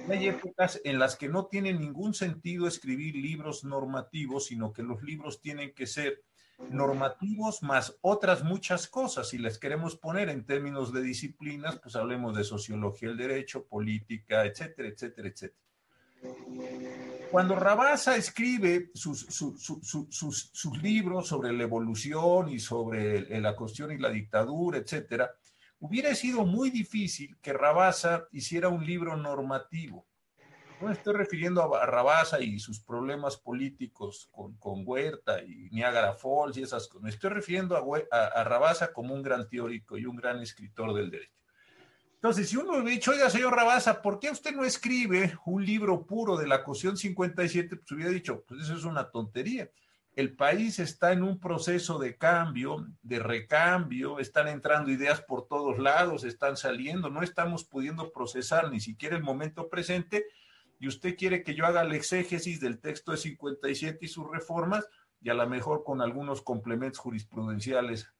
[0.08, 5.02] Hay épocas en las que no tiene ningún sentido escribir libros normativos, sino que los
[5.02, 6.22] libros tienen que ser
[6.70, 9.28] normativos más otras muchas cosas.
[9.28, 14.44] Si les queremos poner en términos de disciplinas, pues hablemos de sociología del derecho, política,
[14.46, 15.66] etcétera, etcétera, etcétera.
[17.30, 24.08] Cuando Rabasa escribe sus, sus, libros sobre la evolución y sobre la cuestión y la
[24.08, 25.30] dictadura, etcétera,
[25.78, 30.06] hubiera sido muy difícil que Rabasa hiciera un libro normativo
[30.80, 36.56] no me estoy refiriendo a Rabasa y sus problemas políticos con, Huerta y Niagara Falls
[36.56, 37.02] y esas cosas.
[37.02, 41.10] Me estoy refiriendo a, a, Rabasa como un gran teórico y un gran escritor del
[41.10, 41.32] derecho.
[42.14, 46.04] Entonces, si uno le dicho, oiga, señor Rabasa, ¿por qué usted no escribe un libro
[46.04, 47.76] puro de la cuestión 57?
[47.76, 49.70] Pues hubiera dicho, pues eso es una tontería.
[50.16, 55.78] El país está en un proceso de cambio, de recambio, están entrando ideas por todos
[55.78, 60.24] lados, están saliendo, no estamos pudiendo procesar ni siquiera el momento presente
[60.78, 64.88] y usted quiere que yo haga la exégesis del texto de 57 y sus reformas,
[65.20, 68.12] y a lo mejor con algunos complementos jurisprudenciales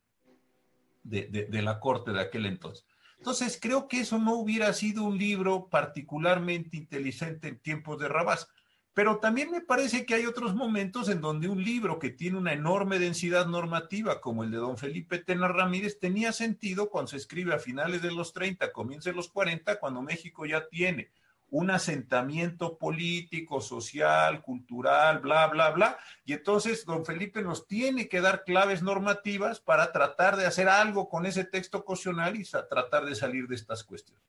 [1.02, 2.86] de, la Corte de aquel entonces.
[3.18, 8.48] Entonces, creo que eso no hubiera sido un libro particularmente inteligente en tiempos de Rabás.
[8.96, 12.54] Pero también me parece que hay otros momentos en donde un libro que tiene una
[12.54, 17.52] enorme densidad normativa, como el de don Felipe Tena Ramírez, tenía sentido cuando se escribe
[17.52, 21.10] a finales de los 30, comienza de los 40, cuando México ya tiene
[21.50, 25.98] un asentamiento político, social, cultural, bla, bla, bla.
[26.24, 31.10] Y entonces don Felipe nos tiene que dar claves normativas para tratar de hacer algo
[31.10, 34.24] con ese texto cocional y tratar de salir de estas cuestiones.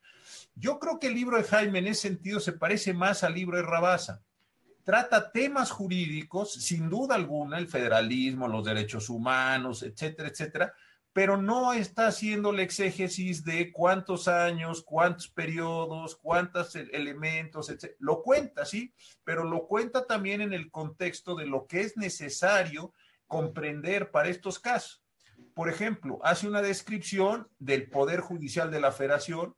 [0.56, 3.56] Yo creo que el libro de Jaime en ese sentido se parece más al libro
[3.56, 4.27] de Rabasa.
[4.88, 10.74] Trata temas jurídicos, sin duda alguna, el federalismo, los derechos humanos, etcétera, etcétera,
[11.12, 17.98] pero no está haciendo la exégesis de cuántos años, cuántos periodos, cuántos e-, elementos, etc.
[18.00, 18.94] Lo cuenta, sí,
[19.26, 22.94] pero lo cuenta también en el contexto de lo que es necesario
[23.28, 25.04] comprender para estos casos.
[25.54, 29.54] Por ejemplo, hace una descripción del Poder Judicial de la Federación,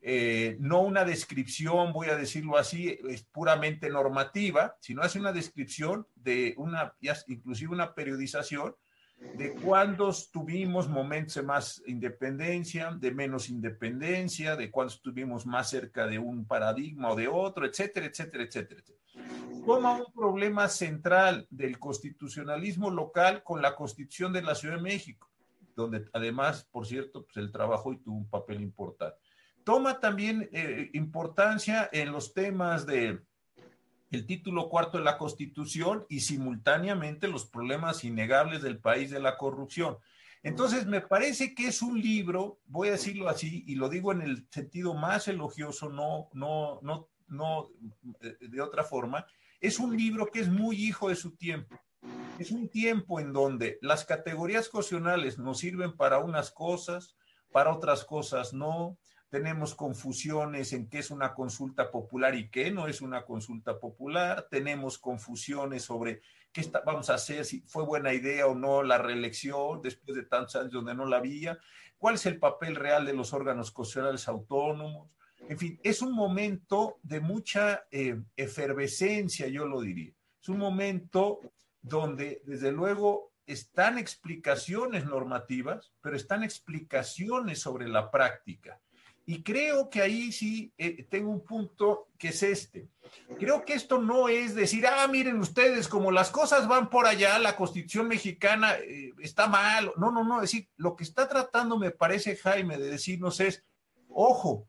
[0.00, 6.06] eh, no una descripción, voy a decirlo así, es puramente normativa, sino hace una descripción
[6.14, 6.94] de una,
[7.26, 8.74] inclusive una periodización
[9.36, 16.06] de cuándo tuvimos momentos de más independencia, de menos independencia, de cuándo estuvimos más cerca
[16.06, 18.82] de un paradigma o de otro, etcétera, etcétera, etcétera.
[19.66, 25.28] Toma un problema central del constitucionalismo local con la constitución de la Ciudad de México,
[25.74, 29.27] donde además, por cierto, pues el trabajo y tuvo un papel importante.
[29.68, 33.20] Toma también eh, importancia en los temas de
[34.10, 39.36] el título cuarto de la Constitución y simultáneamente los problemas innegables del país de la
[39.36, 39.98] corrupción.
[40.42, 44.22] Entonces, me parece que es un libro, voy a decirlo así, y lo digo en
[44.22, 47.68] el sentido más elogioso, no, no, no, no
[48.22, 49.26] eh, de otra forma,
[49.60, 51.78] es un libro que es muy hijo de su tiempo.
[52.38, 57.16] Es un tiempo en donde las categorías constitucionales nos sirven para unas cosas,
[57.52, 58.96] para otras cosas no,
[59.30, 64.46] tenemos confusiones en qué es una consulta popular y qué no es una consulta popular,
[64.50, 69.82] tenemos confusiones sobre qué vamos a hacer, si fue buena idea o no la reelección
[69.82, 71.58] después de tantos años donde no la había,
[71.98, 75.10] cuál es el papel real de los órganos constitucionales autónomos.
[75.48, 80.12] En fin, es un momento de mucha eh, efervescencia, yo lo diría.
[80.40, 81.40] Es un momento
[81.80, 88.78] donde, desde luego, están explicaciones normativas, pero están explicaciones sobre la práctica.
[89.28, 92.88] Y creo que ahí sí eh, tengo un punto que es este.
[93.38, 97.38] Creo que esto no es decir, ah, miren ustedes, como las cosas van por allá,
[97.38, 99.92] la constitución mexicana eh, está mal.
[99.98, 103.66] No, no, no, es decir, lo que está tratando, me parece, Jaime, de decirnos es,
[104.08, 104.66] ojo,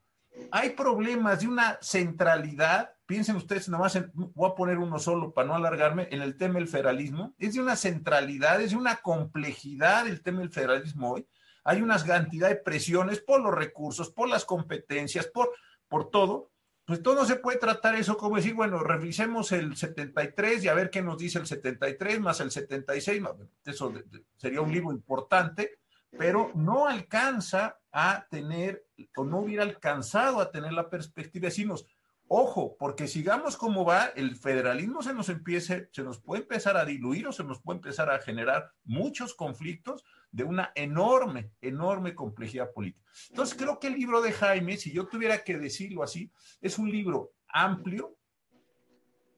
[0.52, 2.92] hay problemas de una centralidad.
[3.06, 6.56] Piensen ustedes, nada más, voy a poner uno solo para no alargarme, en el tema
[6.56, 7.34] del federalismo.
[7.40, 11.26] Es de una centralidad, es de una complejidad el tema del federalismo hoy
[11.70, 15.54] hay una cantidad de presiones por los recursos, por las competencias, por,
[15.88, 16.50] por todo.
[16.84, 20.74] Pues todo no se puede tratar eso como decir, bueno, revisemos el 73 y a
[20.74, 23.22] ver qué nos dice el 73 más el 76.
[23.64, 23.94] Eso
[24.36, 25.78] sería un libro importante,
[26.18, 31.86] pero no alcanza a tener, o no hubiera alcanzado a tener la perspectiva de decirnos,
[32.32, 36.86] Ojo, porque sigamos como va, el federalismo se nos empiece, se nos puede empezar a
[36.86, 42.72] diluir o se nos puede empezar a generar muchos conflictos de una enorme, enorme complejidad
[42.72, 43.04] política.
[43.32, 46.92] Entonces, creo que el libro de Jaime, si yo tuviera que decirlo así, es un
[46.92, 48.16] libro amplio,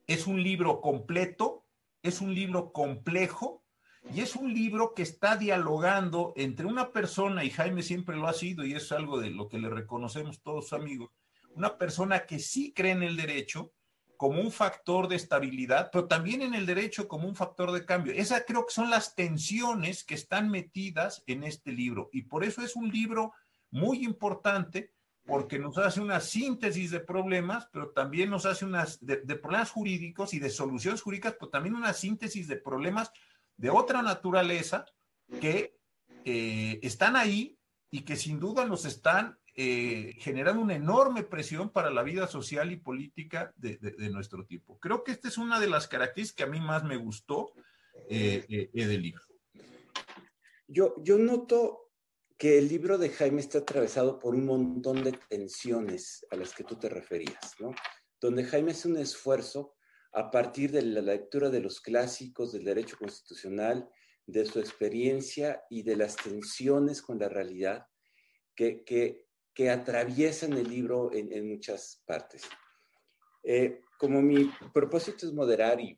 [0.06, 1.64] es un libro completo,
[2.02, 3.64] es un libro complejo
[4.14, 8.34] y es un libro que está dialogando entre una persona, y Jaime siempre lo ha
[8.34, 11.10] sido, y es algo de lo que le reconocemos todos amigos,
[11.54, 13.72] una persona que sí cree en el derecho
[14.16, 18.12] como un factor de estabilidad, pero también en el derecho como un factor de cambio.
[18.12, 22.62] Esas creo que son las tensiones que están metidas en este libro y por eso
[22.62, 23.32] es un libro
[23.70, 24.92] muy importante
[25.24, 30.34] porque nos hace una síntesis de problemas, pero también nos hace unas de, problemas jurídicos
[30.34, 33.12] y de soluciones jurídicas, pero también una síntesis de problemas
[33.56, 34.84] de otra naturaleza
[35.40, 35.78] que
[36.24, 37.58] eh, están ahí
[37.90, 42.72] y que sin duda nos están eh, generando una enorme presión para la vida social
[42.72, 43.78] y política de,
[44.10, 44.78] nuestro tiempo.
[44.78, 47.52] Creo que esta es una de las características que a mí más me gustó
[48.08, 49.22] eh, eh, del libro.
[50.66, 51.92] Yo, yo noto
[52.38, 56.64] que el libro de Jaime está atravesado por un montón de tensiones a las que
[56.64, 57.74] tú te referías, ¿no?
[58.20, 59.74] Donde Jaime hace un esfuerzo
[60.12, 63.86] a partir de la lectura de los clásicos del derecho constitucional,
[64.26, 67.86] de su experiencia y de las tensiones con la realidad,
[68.54, 72.42] que, que que atraviesan el libro en, muchas partes.
[73.42, 75.96] Eh, como mi propósito es moderar y,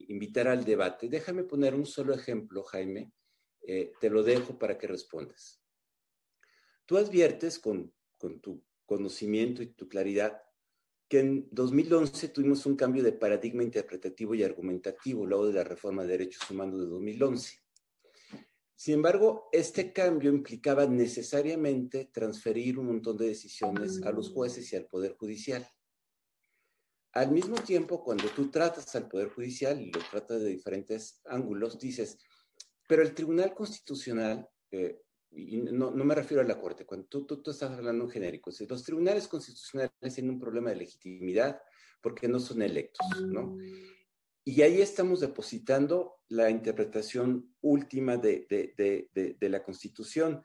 [0.00, 3.12] invitar al debate, déjame poner un solo ejemplo, Jaime.
[3.62, 5.62] Eh, te lo dejo para que respondas.
[6.86, 10.42] Tú adviertes con, con tu conocimiento y tu claridad
[11.08, 16.02] que en 2011 tuvimos un cambio de paradigma interpretativo y argumentativo luego de la reforma
[16.02, 17.58] de derechos humanos de 2011.
[18.78, 24.76] Sin embargo, este cambio implicaba necesariamente transferir un montón de decisiones a los jueces y
[24.76, 25.68] al Poder Judicial.
[27.10, 31.76] Al mismo tiempo, cuando tú tratas al Poder Judicial y lo tratas de diferentes ángulos,
[31.80, 32.18] dices,
[32.86, 35.02] pero el Tribunal Constitucional, eh,
[35.32, 38.84] y no, me refiero a la Corte, cuando tú, tú, estás hablando en genérico, los
[38.84, 41.60] tribunales constitucionales tienen un problema de legitimidad
[42.00, 43.58] porque no son electos, ¿no?
[44.48, 50.42] Y ahí estamos depositando la interpretación última de, de, la Constitución.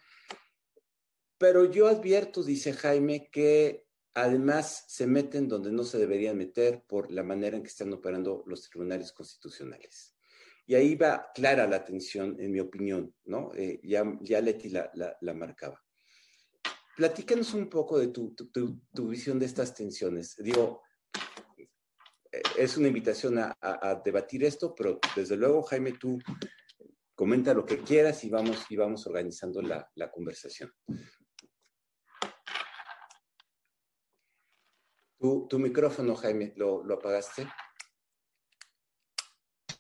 [1.37, 7.13] Pero yo advierto, dice Jaime, que además se meten donde no se deberían meter por
[7.13, 10.13] la manera en que están operando los tribunales constitucionales.
[10.65, 13.53] Y ahí va clara la tensión, en mi opinión, ¿no?
[13.55, 15.81] Eh, ya, ya Leti la, la, marcaba.
[16.97, 18.51] Platícanos un poco de tu, tu,
[18.93, 20.35] tu, visión de estas tensiones.
[20.39, 20.81] Digo,
[22.57, 26.19] es una invitación a, debatir esto, pero desde luego, Jaime, tú
[27.15, 30.71] comenta lo que quieras y vamos, y vamos organizando la, conversación.
[35.19, 37.47] Tu, tu micrófono, Jaime, ¿lo, ¿lo apagaste?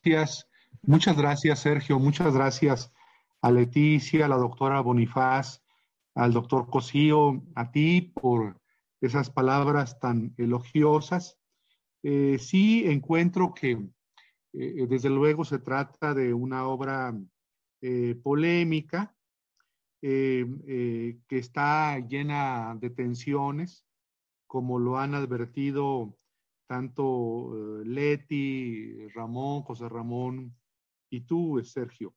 [0.03, 0.47] Gracias.
[0.81, 1.97] Muchas gracias, Sergio.
[1.97, 2.91] Muchas gracias
[3.41, 5.63] a Leticia, a la doctora Bonifaz,
[6.15, 8.61] al doctor Cosío, a ti por
[9.01, 11.39] esas palabras tan elogiosas.
[12.03, 13.71] Eh, sí encuentro que
[14.53, 17.17] eh, desde luego se trata de una obra
[17.81, 19.15] eh, polémica
[20.01, 23.85] que está llena de tensiones,
[24.47, 26.17] como lo han advertido
[26.67, 30.53] tanto Leti, Ramón, José Ramón
[31.09, 32.13] y tú, Sergio.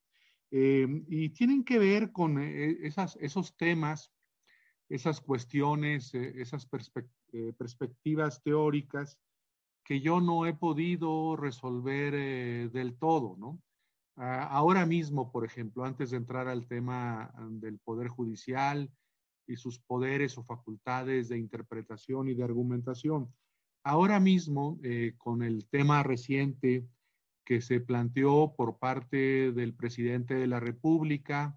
[0.51, 4.13] Y tienen que ver con eh, esas, esos temas,
[4.89, 6.69] esas cuestiones, eh, esas
[7.33, 9.19] eh, perspectivas teóricas
[9.87, 12.13] que yo no he podido resolver
[12.73, 13.63] del todo, ¿no?
[14.17, 18.91] Ah, ahora mismo, por ejemplo, antes de entrar al tema del Poder Judicial
[19.47, 23.33] y sus poderes o facultades de interpretación y de argumentación,
[23.85, 24.81] ahora mismo,
[25.19, 26.85] con el tema reciente
[27.47, 31.57] que se planteó por parte del presidente de la República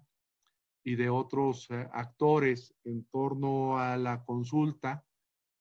[0.84, 5.04] y de otros eh, actores en torno a la consulta,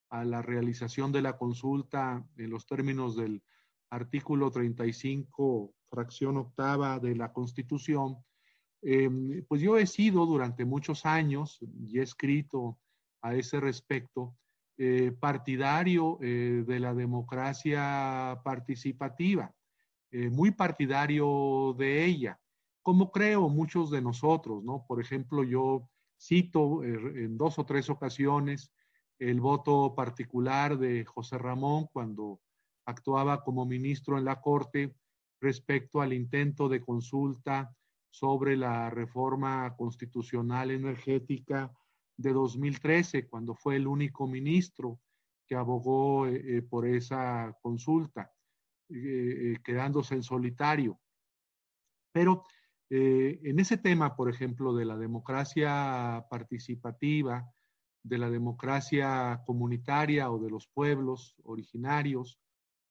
[0.09, 3.43] a la realización de la consulta en los términos del
[3.89, 8.17] artículo 35, fracción octava de la Constitución,
[8.81, 12.77] em, pues yo he sido durante muchos años y he escrito
[13.21, 14.35] a ese respecto
[14.77, 19.53] eh, partidario eh, de la democracia participativa
[20.11, 22.39] eh, muy partidario de ella,
[22.81, 24.83] como creo muchos de nosotros, ¿no?
[24.87, 25.87] Por ejemplo, yo
[26.19, 28.71] cito eh, en dos o tres ocasiones
[29.19, 32.41] el voto particular de José Ramón cuando
[32.85, 34.95] actuaba como ministro en la Corte
[35.41, 37.75] respecto al intento de consulta
[38.09, 41.71] sobre la reforma constitucional energética
[42.17, 44.99] de 2013, cuando fue el único ministro
[45.47, 48.31] que abogó eh, por esa consulta.
[48.91, 50.99] Eh, eh, quedándose en solitario.
[52.11, 52.43] Pero
[52.89, 57.47] eh, en ese tema, por ejemplo, de la democracia participativa,
[58.09, 62.39] de la democracia comunitaria o de los pueblos originarios,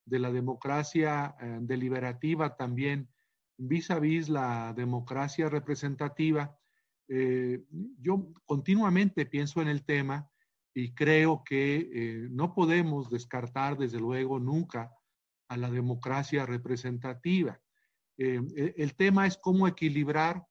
[0.05, 3.11] de la democracia deliberativa también,
[3.59, 6.57] vis a vis la democracia representativa,
[7.99, 10.31] yo continuamente pienso en el tema
[10.73, 14.91] y creo que no podemos descartar, desde luego, nunca
[15.49, 17.61] a la democracia representativa.
[18.19, 20.47] Eh, e, el tema es cómo equilibrar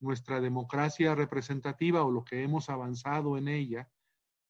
[0.00, 3.88] nuestra democracia representativa o lo que hemos avanzado en ella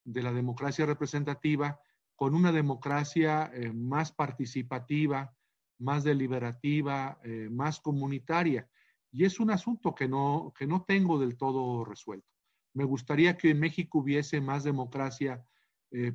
[0.05, 1.81] de la democracia representativa
[2.15, 5.35] con una democracia eh, más participativa,
[5.79, 8.69] más deliberativa, eh, más comunitaria.
[9.11, 12.29] Y es un asunto que no, que no tengo del todo resuelto.
[12.75, 15.45] Me gustaría que en México hubiese más democracia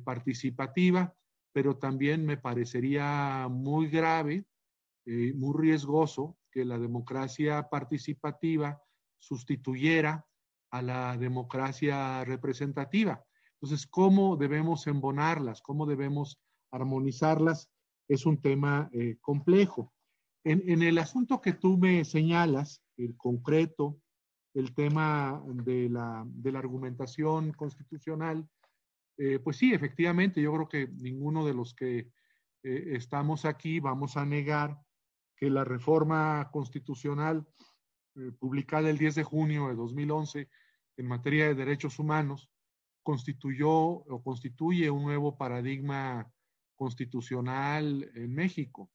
[0.04, 1.14] participativa
[1.58, 4.44] pero también me parecería muy grave,
[5.06, 8.80] eh, muy riesgoso que la democracia participativa
[9.18, 10.24] sustituyera
[10.70, 13.24] a la democracia representativa.
[13.60, 15.60] Entonces, ¿cómo debemos embonarlas?
[15.62, 16.40] ¿Cómo debemos
[16.70, 17.68] armonizarlas?
[18.06, 19.92] Es un tema eh, complejo.
[20.44, 24.00] En, el asunto que tú me señalas, el concreto,
[24.54, 28.48] el tema de la, argumentación constitucional,
[29.18, 32.10] eh, pues sí, efectivamente, yo creo que ninguno de los que
[32.62, 34.80] eh, estamos aquí vamos a negar
[35.36, 37.46] que la reforma constitucional
[38.38, 40.48] publicada el 10 de junio de 2011
[40.96, 42.50] en materia de derechos humanos
[43.08, 46.30] constituyó o constituye un nuevo paradigma
[46.76, 48.90] constitucional en México,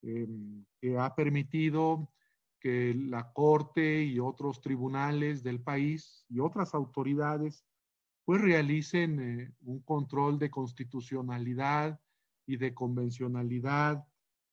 [0.00, 2.10] em, que ha permitido
[2.58, 7.66] que la Corte y otros tribunales del país y otras autoridades
[8.24, 12.00] pues realicen eh, un control de constitucionalidad
[12.46, 14.06] y de convencionalidad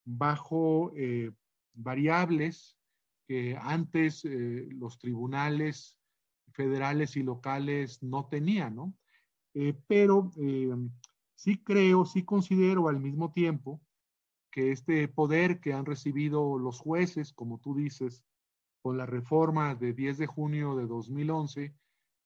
[0.03, 1.32] bajo eh,
[1.74, 2.78] variables
[3.26, 5.97] que antes eh, los tribunales
[6.54, 8.93] federales y locales no tenían, ¿no?
[9.88, 10.32] pero
[11.34, 13.82] sí creo, sí considero al mismo tiempo
[14.52, 18.24] que este poder que han recibido los jueces, como tú dices,
[18.82, 21.76] con la reforma de 10 de junio de 2011,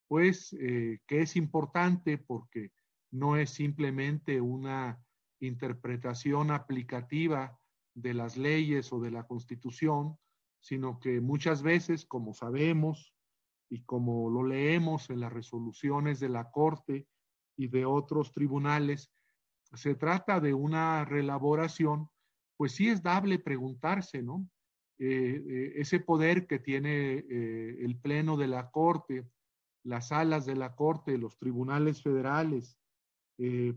[0.07, 2.72] pues eh, que es importante porque
[3.11, 5.03] no es simplemente una
[5.39, 7.57] interpretación aplicativa
[7.93, 10.17] de las leyes o de la constitución,
[10.59, 13.13] sino que muchas veces, como sabemos
[13.72, 17.07] y como lo leemos en las resoluciones de la Corte
[17.55, 19.13] y de otros tribunales,
[19.74, 22.09] se trata de una relaboración,
[22.57, 24.45] pues sí es dable preguntarse, ¿no?
[24.99, 29.26] Eh, eh, ese poder que tiene eh, el Pleno de la Corte,
[29.84, 32.78] las salas de la Corte, los tribunales federales,
[33.38, 33.74] ¿qué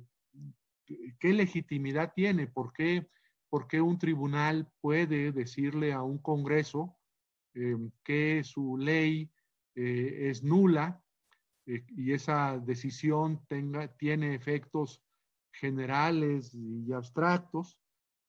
[1.23, 2.49] legitimidad tiene?
[2.49, 3.09] ¿Por qué,
[3.49, 6.99] por qué un tribunal puede decirle a un Congreso
[8.03, 9.31] que su ley
[9.75, 11.03] es nula
[11.67, 15.03] y esa decisión tenga, tiene efectos
[15.53, 17.79] generales y abstractos?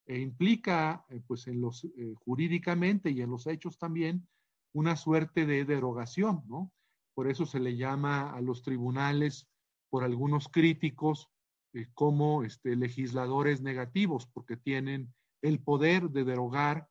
[0.06, 4.26] e implica, eh, pues en los, eh, jurídicamente y en los hechos también,
[4.72, 6.72] una suerte de derogación, ¿no?
[7.14, 9.48] Por eso se le llama a los tribunales,
[9.90, 11.28] por algunos críticos,
[11.72, 16.88] eh, como este, legisladores negativos, porque tienen el poder de derogar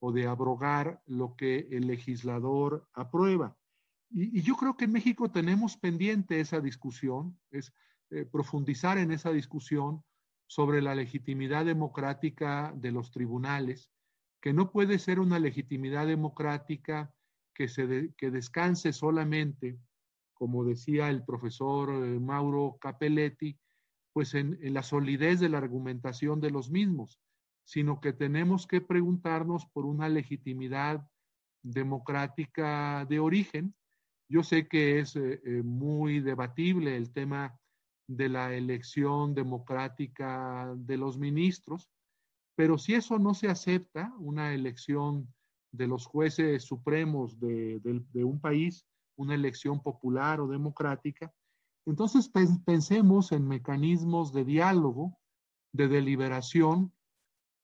[0.00, 3.56] o de abrogar lo que el legislador aprueba.
[4.12, 7.72] Y, yo creo que en México tenemos pendiente esa discusión, es
[8.30, 10.04] profundizar en esa discusión,
[10.52, 13.90] sobre la legitimidad democrática de los tribunales,
[14.38, 17.10] que no puede ser una legitimidad democrática
[17.54, 19.78] que, se que descanse solamente,
[20.34, 23.58] como decía el profesor eh, Mauro Capelletti,
[24.12, 27.18] pues en la solidez de la argumentación de los mismos,
[27.64, 31.08] sino que tenemos que preguntarnos por una legitimidad
[31.62, 33.74] democrática de origen.
[34.32, 37.54] Yo sé que es eh, eh, muy debatible el tema
[38.08, 41.90] de la elección democrática de los ministros,
[42.56, 45.30] pero si eso no se acepta, una elección
[45.70, 47.78] de los jueces supremos de,
[48.24, 51.30] un país, una elección popular o democrática,
[51.84, 52.30] entonces
[52.64, 55.18] pensemos en mecanismos de diálogo,
[55.74, 56.90] de deliberación,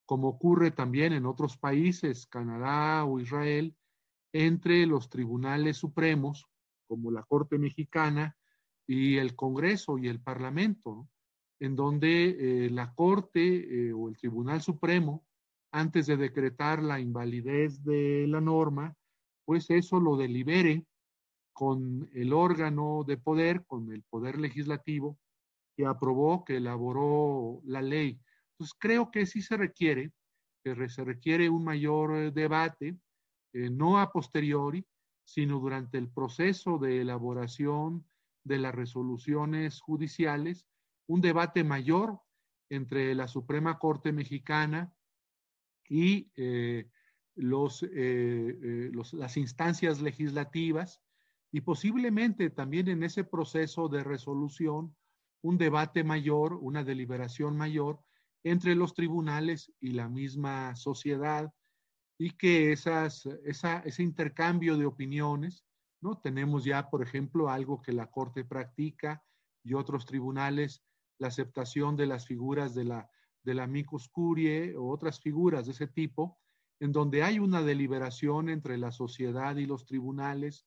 [0.04, 3.74] como ocurre también en otros países, Canadá o Israel,
[4.34, 6.47] entre los tribunales supremos,
[6.88, 8.36] como la Corte Mexicana,
[8.88, 11.08] y el Congreso y el Parlamento,
[11.60, 12.30] en donde
[12.66, 15.26] eh, la Corte eh, o el Tribunal Supremo,
[15.70, 18.96] antes de decretar la invalidez de la norma,
[19.44, 20.86] pues eso lo delibere
[21.52, 25.18] con el órgano de poder, con el poder legislativo
[25.76, 28.18] que aprobó, que elaboró la ley.
[28.52, 30.12] Entonces creo que sí se requiere,
[30.64, 32.96] que se requiere un mayor eh, debate,
[33.52, 34.86] no a posteriori,
[35.28, 38.06] sino durante el proceso de elaboración
[38.44, 40.66] de las resoluciones judiciales,
[41.06, 42.18] un debate mayor
[42.70, 44.90] entre la Suprema Corte Mexicana
[45.86, 46.88] y eh, eh,
[47.36, 51.02] eh, los, las instancias legislativas
[51.52, 54.96] y posiblemente también en ese proceso de resolución
[55.42, 58.00] un debate mayor, una deliberación mayor
[58.44, 61.52] entre los tribunales y la misma sociedad
[62.18, 65.64] y que esas, esa, ese intercambio de opiniones
[66.00, 66.18] ¿no?
[66.18, 69.24] Tenemos ya, por ejemplo, algo que la Corte practica
[69.64, 70.82] y otros tribunales,
[71.18, 73.10] la aceptación de las figuras de la,
[73.42, 76.38] de la amicus curiae o otras figuras de ese tipo,
[76.80, 80.66] en donde hay una deliberación entre la sociedad y los tribunales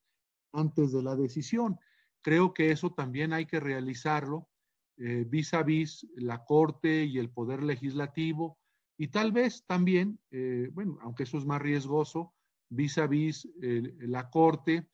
[0.52, 1.80] antes de la decisión.
[2.22, 4.49] Creo que eso también hay que realizarlo
[4.97, 8.60] eh, vis a vis la Corte y el Poder Legislativo
[9.02, 12.36] y tal vez también, eh, bueno, aunque eso es más riesgoso,
[12.70, 14.89] vis a vis eh, la Corte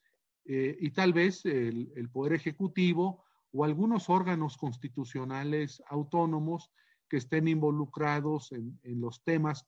[0.45, 6.71] eh, y tal vez el, Poder Ejecutivo o algunos órganos constitucionales autónomos
[7.09, 9.65] que estén involucrados en, los temas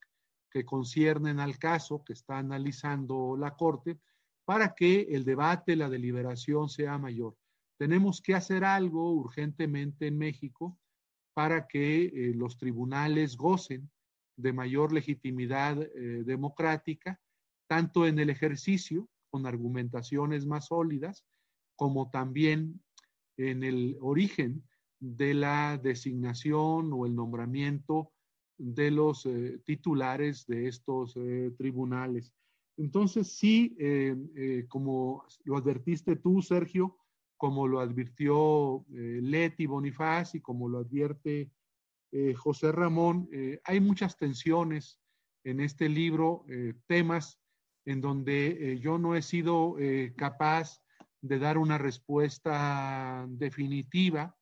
[0.49, 3.99] que conciernen al caso que está analizando la Corte
[4.45, 7.35] para que el debate, la deliberación sea mayor.
[7.77, 10.79] Tenemos que hacer algo urgentemente en México
[11.33, 13.91] para que eh, los tribunales gocen
[14.39, 17.19] de mayor legitimidad eh, democrática,
[17.67, 21.25] tanto en el ejercicio con argumentaciones más sólidas,
[21.75, 22.81] como también
[23.37, 24.63] en el origen
[24.99, 28.11] de la designación o el nombramiento
[28.57, 32.33] de los eh, titulares de estos eh, tribunales.
[32.77, 33.75] Entonces, sí,
[34.69, 36.95] como lo advertiste tú, Sergio,
[37.35, 41.51] como lo advirtió Leti Bonifaz y como lo advierte
[42.37, 43.29] José Ramón,
[43.63, 44.99] hay muchas tensiones
[45.43, 46.45] en este libro,
[46.87, 47.39] temas
[47.89, 50.79] en donde eh, yo no he sido eh, capaz
[51.21, 54.37] de dar una respuesta definitiva.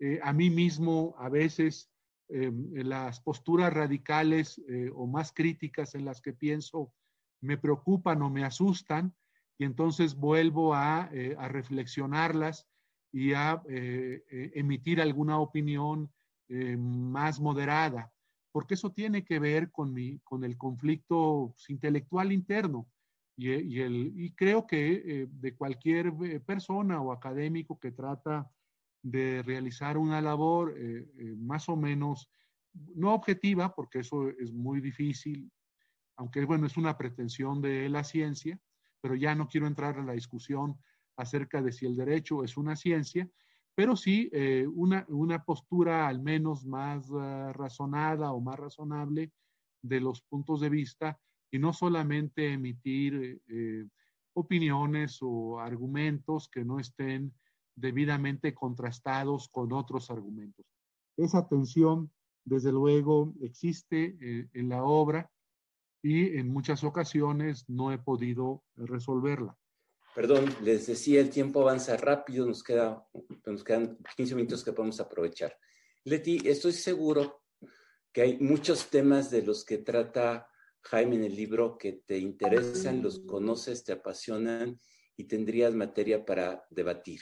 [0.00, 1.90] Eh, a mí mismo a veces
[2.28, 4.60] las posturas radicales
[4.96, 6.92] o más críticas en las que pienso
[7.40, 9.14] me preocupan o me asustan
[9.56, 12.66] y entonces vuelvo a, a reflexionarlas
[13.12, 16.12] y a emitir alguna opinión
[16.48, 18.12] más moderada
[18.56, 22.88] porque eso tiene que ver con, mi, con el conflicto intelectual interno.
[23.36, 28.50] Y, y, el, y creo que eh, de cualquier eh, persona o académico que trata
[29.02, 31.04] de realizar una labor eh,
[31.36, 32.30] más o menos,
[32.72, 35.52] no objetiva, porque eso es muy difícil,
[36.16, 38.58] aunque bueno, es una pretensión de la ciencia,
[39.02, 40.80] pero ya no quiero entrar en la discusión
[41.18, 43.28] acerca de si el derecho es una ciencia,
[43.76, 49.30] pero sí eh, una, una, postura al menos más uh, razonada o más razonable
[49.82, 51.20] de los puntos de vista
[51.50, 53.86] y no solamente emitir eh,
[54.32, 57.34] opiniones o argumentos que no estén
[57.74, 60.64] debidamente contrastados con otros argumentos.
[61.18, 62.10] Esa tensión,
[62.44, 65.30] desde luego, existe eh, en la obra
[66.02, 69.54] y en muchas ocasiones no he podido resolverla.
[70.16, 73.06] Perdón, les decía, el tiempo avanza rápido, nos, queda,
[73.44, 75.58] nos quedan 15 minutos que podemos aprovechar.
[76.04, 77.42] Leti, estoy seguro
[78.14, 80.48] que hay muchos temas de los que trata
[80.80, 84.80] Jaime en el libro que te interesan, los conoces, te apasionan
[85.18, 87.20] y tendrías materia para debatir.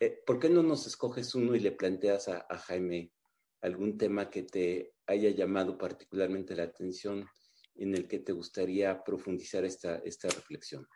[0.00, 3.12] Eh, ¿Por qué no nos escoges uno y le planteas a, Jaime
[3.60, 7.26] algún tema que te haya llamado particularmente la atención
[7.74, 10.88] en el que te gustaría profundizar esta reflexión?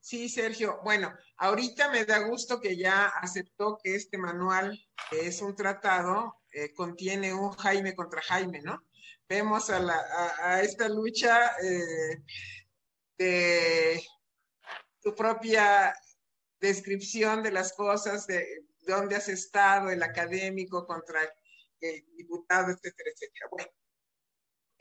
[0.00, 0.80] Sí, Sergio.
[0.84, 4.78] Bueno, ahorita me da gusto que ya aceptó que este manual,
[5.10, 8.84] que es un tratado, eh, contiene un Jaime contra Jaime, ¿no?
[9.28, 12.22] Vemos a, esta lucha eh,
[13.16, 14.02] de
[15.00, 15.94] tu propia
[16.60, 18.46] descripción de las cosas, de,
[18.86, 21.22] dónde has estado, el académico contra
[21.80, 23.48] el diputado, etcétera, etcétera.
[23.50, 23.70] Bueno,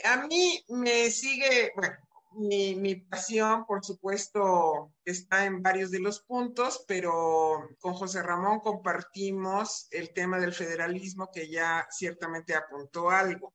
[0.04, 1.95] a mí me sigue, bueno,
[2.36, 9.88] mi, pasión, por supuesto, está en varios de los puntos, pero con José Ramón compartimos
[9.91, 13.53] el tema del federalismo que ya ciertamente apuntó algo,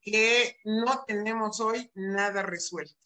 [0.00, 2.96] que no tenemos hoy nada resuelto.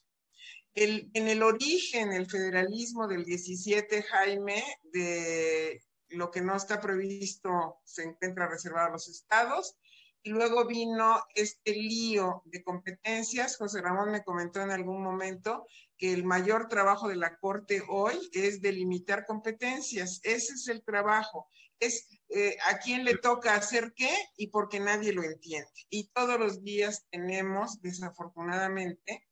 [0.75, 8.03] en el origen, el federalismo del 17, Jaime, de lo que no está previsto se
[8.05, 9.77] encuentra reservado a los estados
[10.25, 13.59] y luego vino este lío de competencias.
[13.59, 15.67] José Ramón me comentó en algún momento
[15.99, 20.21] que el mayor trabajo de la Corte hoy es delimitar competencias.
[20.23, 21.51] Ese es el trabajo.
[21.79, 25.71] Es eh, a quién le toca hacer qué y porque nadie lo entiende.
[25.91, 29.29] Y todos los días tenemos, desafortunadamente,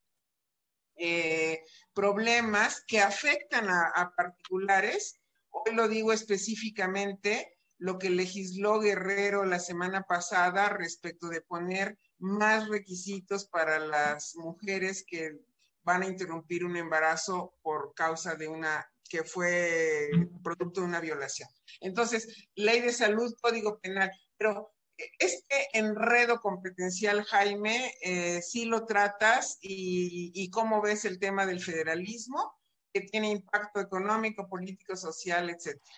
[0.97, 1.63] eh,
[1.95, 5.19] problemas que afectan a particulares.
[5.49, 12.69] Hoy lo digo específicamente lo que legisló Guerrero la semana pasada respecto de poner más
[12.69, 15.41] requisitos para las mujeres que
[15.83, 20.09] van a interrumpir un embarazo por causa de una que fue
[20.45, 21.49] producto de una violación.
[21.81, 24.73] Entonces, ley de salud, código penal, pero
[25.19, 31.61] este enredo competencial, Jaime, eh, sí lo tratas y, y, cómo ves el tema del
[31.61, 32.55] federalismo,
[32.95, 35.93] que tiene impacto económico, político, social, etcétera.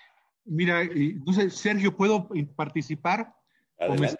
[0.45, 3.35] Mira, entonces, Sergio, ¿puedo participar?
[3.79, 4.19] Adelante,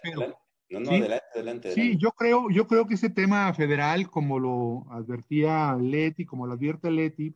[0.71, 4.87] No, no, adelante, adelante, Sí, yo creo, yo creo que ese tema federal, como lo
[4.91, 7.35] advertía Leti, como lo advierte Leti,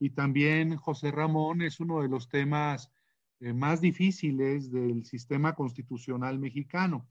[0.00, 2.90] y también José Ramón, es uno de los temas
[3.40, 7.06] eh, más difíciles del sistema constitucional mexicano.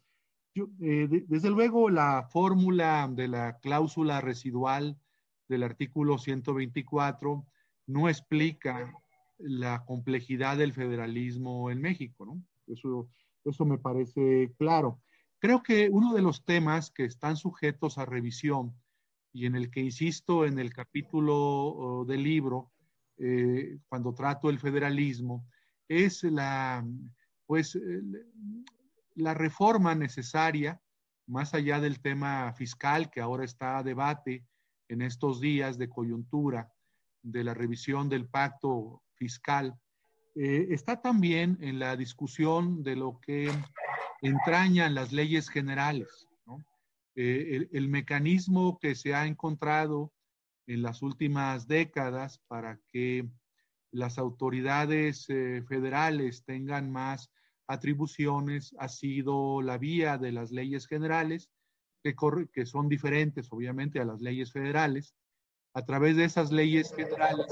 [0.55, 4.97] Eh, desde luego, la fórmula de la cláusula residual
[5.47, 7.45] del artículo 124
[7.87, 8.93] no explica
[9.37, 12.41] la complejidad del federalismo en México, ¿no?
[12.67, 13.09] Eso,
[13.43, 15.01] eso me parece claro.
[15.39, 18.73] Creo que uno de los temas que están sujetos a revisión
[19.33, 22.71] y en el que insisto en el capítulo oh, del libro,
[23.17, 25.45] eh, cuando trato el federalismo,
[25.87, 26.85] es la,
[27.45, 27.77] pues,
[29.15, 30.81] la reforma necesaria,
[31.27, 34.45] más allá del tema fiscal que ahora está a debate
[34.87, 36.71] en estos días de coyuntura,
[37.21, 39.73] de la revisión del pacto fiscal,
[40.35, 43.49] eh, está también en la discusión de lo que
[44.21, 46.27] entrañan las leyes generales.
[47.15, 50.11] Eh, el, mecanismo que se ha encontrado
[50.65, 53.29] en las últimas décadas para que
[53.91, 57.29] las autoridades eh, federales tengan más
[57.67, 61.51] atribuciones ha sido la vía de las leyes generales,
[62.03, 62.15] que,
[62.51, 65.13] que son diferentes obviamente a las leyes federales.
[65.75, 67.47] A través de esas leyes generales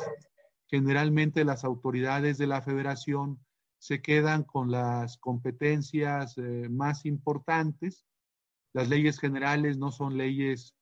[0.72, 3.46] Generalmente las autoridades de la federación
[3.78, 8.06] se quedan con las competencias eh, más importantes.
[8.74, 10.74] Las leyes generales no son leyes,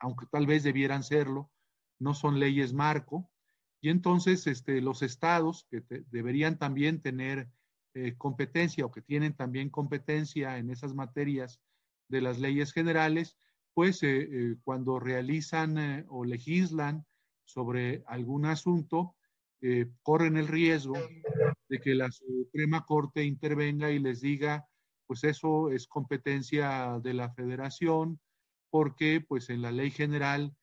[0.00, 1.52] aunque tal vez debieran serlo,
[2.00, 3.30] no son leyes marco.
[3.80, 7.48] Y entonces este, los estados que deberían también tener
[7.94, 11.60] eh, competencia o que tienen también competencia en esas materias
[12.08, 13.36] de las leyes generales,
[13.74, 17.06] pues eh, cuando realizan o legislan
[17.44, 19.16] sobre algún asunto,
[20.02, 20.94] corren el riesgo
[21.68, 24.68] de que la Suprema Corte intervenga y les diga,
[25.06, 28.20] pues eso es competencia de la federación,
[28.70, 30.54] porque pues en la ley general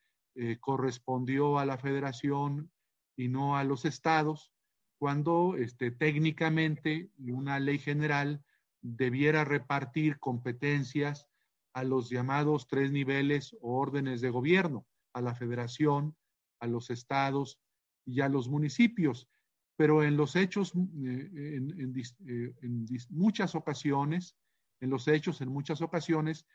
[0.60, 2.72] correspondió a la federación
[3.16, 4.52] y no a los estados,
[5.00, 8.44] cuando este, técnicamente una ley general
[8.82, 11.28] debiera repartir competencias
[11.74, 16.16] a los llamados tres niveles o órdenes de gobierno, a la federación,
[16.62, 17.60] a los estados
[18.06, 19.28] y a los municipios.
[19.76, 21.94] Pero en los hechos, eh, en,
[22.28, 22.54] eh,
[23.10, 24.38] muchas ocasiones,
[24.80, 26.46] en los hechos, en muchas ocasiones,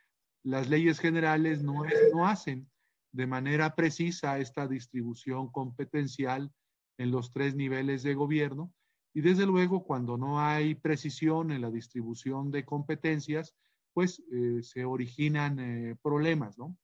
[0.42, 1.82] las leyes generales no,
[2.14, 2.70] no hacen
[3.12, 6.52] de manera precisa esta distribución competencial
[6.98, 8.72] en los tres niveles de gobierno.
[9.12, 13.54] Y desde luego, cuando no hay precisión en la distribución de competencias,
[13.92, 16.76] pues eh, se originan problemas, ¿no?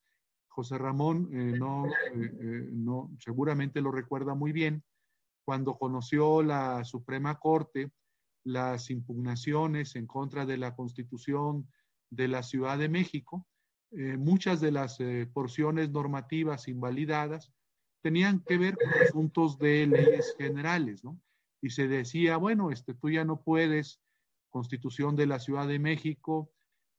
[0.54, 1.86] José Ramón eh, no,
[2.72, 4.84] no, seguramente lo recuerda muy bien,
[5.44, 7.90] cuando conoció la Suprema Corte
[8.44, 11.68] las impugnaciones en contra de la Constitución
[12.10, 13.46] de la Ciudad de México,
[14.18, 14.98] muchas de las
[15.32, 17.52] porciones normativas invalidadas
[18.02, 21.20] tenían que ver con asuntos de leyes generales, ¿no?
[21.62, 24.00] Y se decía, bueno, este, tú ya no puedes,
[24.50, 26.50] Constitución de la Ciudad de México,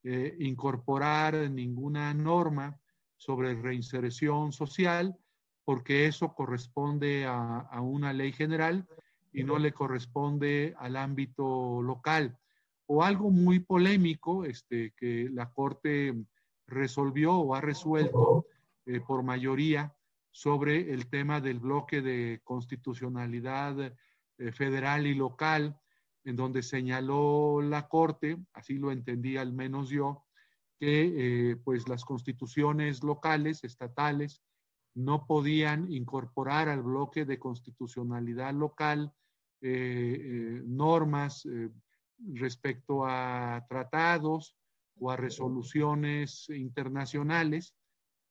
[0.04, 2.80] eh, incorporar ninguna norma
[3.24, 5.15] sobre reinserción social,
[5.63, 8.86] porque eso corresponde a, a, una ley general
[9.32, 12.38] y no le corresponde al ámbito local.
[12.86, 16.13] O algo muy polémico este, que la Corte
[16.67, 18.45] resolvió o ha resuelto
[18.86, 19.95] eh, por mayoría
[20.32, 23.80] sobre el tema del bloque de constitucionalidad
[24.38, 25.80] eh, federal y local,
[26.26, 30.26] en donde señaló la Corte, así lo entendí al menos yo,
[30.80, 34.41] que eh, pues las constituciones locales, estatales,
[34.95, 39.11] no podían incorporar al bloque de constitucionalidad local
[39.61, 41.47] eh, normas
[42.34, 44.55] respecto a tratados
[44.99, 47.76] o a resoluciones internacionales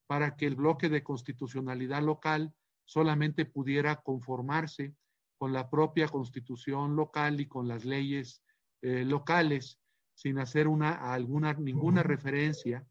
[0.06, 4.94] para que el bloque de constitucionalidad local solamente pudiera conformarse
[5.38, 8.42] con la propia constitución local y con las leyes
[8.82, 9.80] eh, locales,
[10.22, 12.86] sin hacer una, alguna, ninguna referencia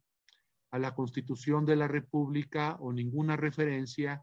[0.69, 4.21] a la constitución de la República o ninguna referencia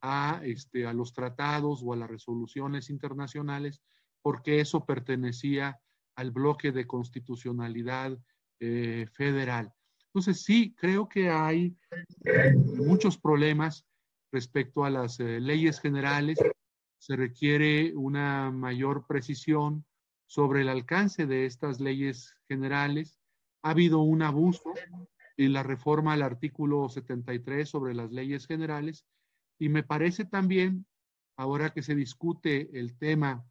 [0.00, 3.82] a, este, a los tratados o a las resoluciones internacionales,
[4.22, 5.80] porque eso pertenecía
[6.14, 8.16] al bloque de constitucionalidad
[8.60, 9.72] eh, federal.
[10.06, 11.76] Entonces, sí, creo que hay
[12.24, 13.84] eh, muchos problemas
[14.30, 16.38] respecto a las eh, leyes generales.
[16.98, 19.84] Se requiere una mayor precisión
[20.30, 23.18] sobre el alcance de estas leyes generales.
[23.64, 24.72] Ha habido un abuso
[25.36, 29.04] en la reforma al artículo 73 sobre las leyes generales
[29.58, 30.86] y me parece también,
[31.36, 33.44] ahora que se discute el tema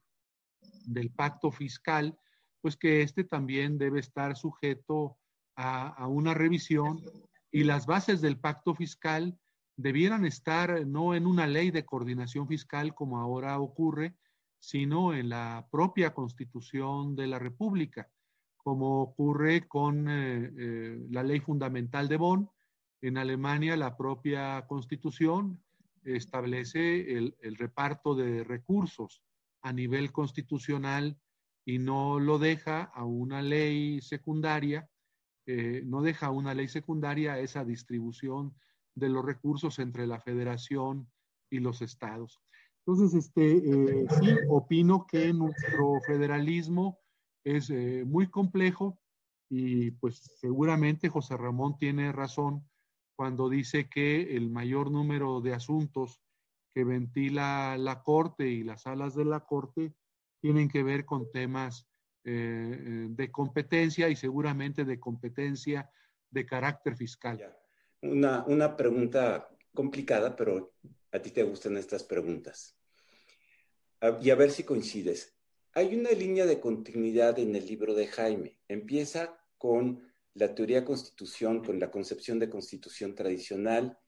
[0.86, 2.18] del pacto fiscal,
[2.62, 5.18] pues que este también debe estar sujeto
[5.58, 7.04] a, una revisión
[7.52, 9.38] y las bases del pacto fiscal
[9.76, 14.16] debieran estar no en una ley de coordinación fiscal como ahora ocurre,
[14.60, 18.10] sino en la propia constitución de la República,
[18.58, 22.50] como ocurre con eh, eh, la ley fundamental de Bonn.
[23.02, 25.64] En Alemania la propia constitución
[26.04, 29.22] establece el, reparto de recursos
[29.62, 31.18] a nivel constitucional
[31.66, 34.90] y no lo deja a una ley secundaria
[35.52, 38.56] eh, no deja una ley secundaria esa distribución
[38.94, 41.12] de los recursos entre la federación
[41.50, 42.40] y los estados.
[42.90, 46.98] Entonces, este, eh, sí, opino que nuestro federalismo
[47.44, 49.00] es eh, muy complejo
[49.48, 52.68] y pues seguramente José Ramón tiene razón
[53.16, 56.20] cuando dice que el mayor número de asuntos
[56.74, 59.94] que ventila la Corte y las salas de la Corte
[60.42, 61.88] tienen que ver con temas
[62.24, 65.92] eh, de competencia y seguramente de competencia
[66.32, 67.56] de carácter fiscal.
[68.02, 70.74] Una, una pregunta complicada, pero
[71.12, 72.79] a ti te gustan estas preguntas.
[74.22, 75.36] Y a ver si coincides.
[75.74, 78.60] Hay una línea de continuidad en el libro de Jaime.
[78.68, 80.02] Empieza con
[80.34, 84.00] la teoría constitución, con la concepción de constitución tradicional,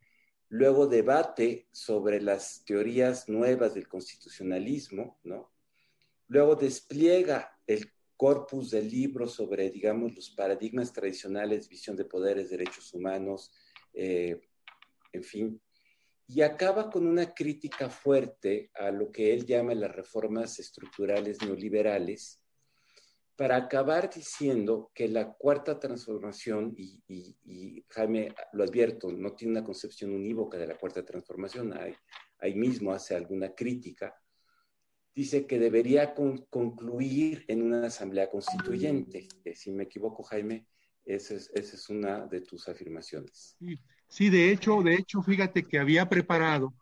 [0.49, 5.51] luego debate sobre las teorías nuevas del constitucionalismo, ¿no?
[6.31, 12.93] luego despliega el corpus del libro sobre, digamos, los paradigmas tradicionales, visión de poderes, derechos
[12.93, 13.51] humanos,
[13.93, 14.39] eh,
[15.11, 15.61] en fin,
[16.33, 22.41] y acaba con una crítica fuerte a lo que él llama las reformas estructurales neoliberales,
[23.35, 30.13] para acabar diciendo que la cuarta transformación, y, Jaime lo advierto, no tiene una concepción
[30.13, 31.93] unívoca de la cuarta transformación, ahí,
[32.39, 34.15] ahí mismo hace alguna crítica,
[35.13, 39.27] dice que debería concluir en una asamblea constituyente.
[39.53, 40.65] Si me equivoco, Jaime,
[41.03, 43.57] esa es, esa es una de tus afirmaciones.
[44.11, 46.73] Sí, de hecho, de hecho, fíjate que había preparado,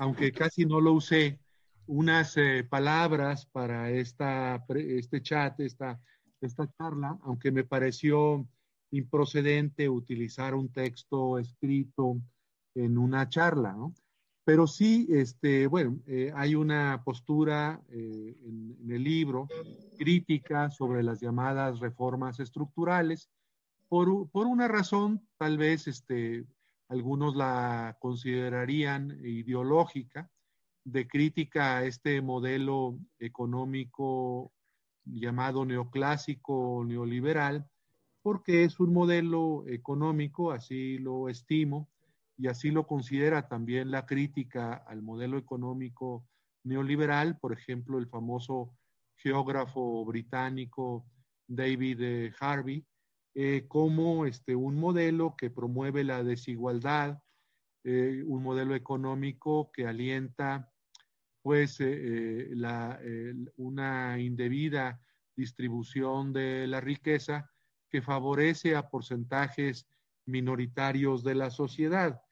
[0.00, 1.38] aunque casi no lo usé,
[1.86, 6.00] unas eh, palabras para esta, este chat, esta,
[6.40, 8.48] esta charla, aunque me pareció
[8.90, 12.20] improcedente utilizar un texto escrito
[12.74, 13.94] en una charla, ¿no?
[14.42, 19.46] Pero sí, este, bueno, eh, hay una postura eh, en, en, el libro
[19.96, 23.30] crítica sobre las llamadas reformas estructurales,
[23.88, 26.44] por, por una razón tal vez este,
[26.92, 30.30] algunos la considerarían ideológica,
[30.84, 34.52] de crítica a este modelo económico
[35.06, 37.66] llamado neoclásico neoliberal,
[38.20, 41.88] porque es un modelo económico, así lo estimo,
[42.36, 46.26] y así lo considera también la crítica al modelo económico
[46.62, 48.76] neoliberal, por ejemplo, el famoso
[49.16, 51.06] geógrafo británico
[51.46, 52.84] David Harvey,
[53.34, 57.22] eh, como este, un modelo que promueve la desigualdad,
[57.82, 60.70] eh, un modelo económico que alienta
[61.40, 63.00] pues eh, la,
[63.56, 65.00] una indebida
[65.34, 67.50] distribución de la riqueza
[67.88, 69.88] que favorece a porcentajes
[70.26, 72.22] minoritarios de la sociedad.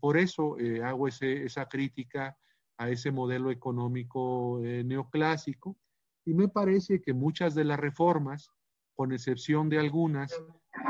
[0.00, 2.38] por eso hago ese, esa crítica
[2.78, 5.76] a ese modelo económico neoclásico
[6.24, 8.50] y me parece que muchas de las reformas
[8.98, 10.34] con excepción de algunas,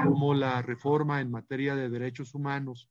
[0.03, 2.89] como la reforma en materia de derechos humanos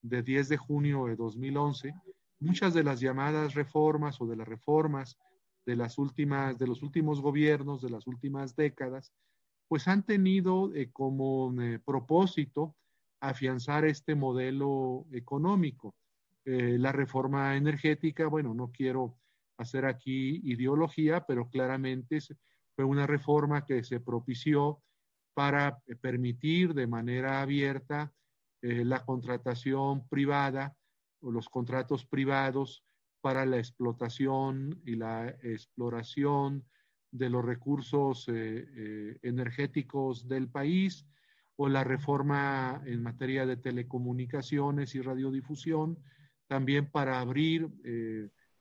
[0.00, 1.92] de 10 de junio de 2011,
[2.38, 5.18] muchas de las llamadas reformas o de las reformas
[5.66, 9.12] de las últimas, de los últimos gobiernos, de las últimas décadas,
[9.66, 12.76] pues han tenido eh, como eh, propósito
[13.18, 15.96] afianzar este modelo económico.
[16.44, 19.16] Eh, la reforma energética, bueno, no quiero
[19.58, 22.20] hacer aquí ideología, pero claramente
[22.74, 24.82] fue una reforma que se propició
[25.34, 28.12] para eh, permitir de manera abierta
[28.62, 30.76] eh, la contratación privada
[31.20, 32.84] o los contratos privados
[33.20, 36.64] para la explotación y la exploración
[37.12, 41.06] de los recursos eh, energéticos del país
[41.56, 45.98] o la reforma en materia de telecomunicaciones y radiodifusión,
[46.46, 47.68] también para abrir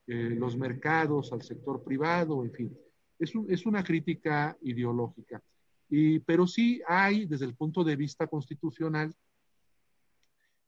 [0.05, 2.77] los mercados al sector privado, en fin
[3.19, 5.41] es, una crítica ideológica.
[5.89, 9.13] Y, pero sí hay, desde el punto de vista constitucional,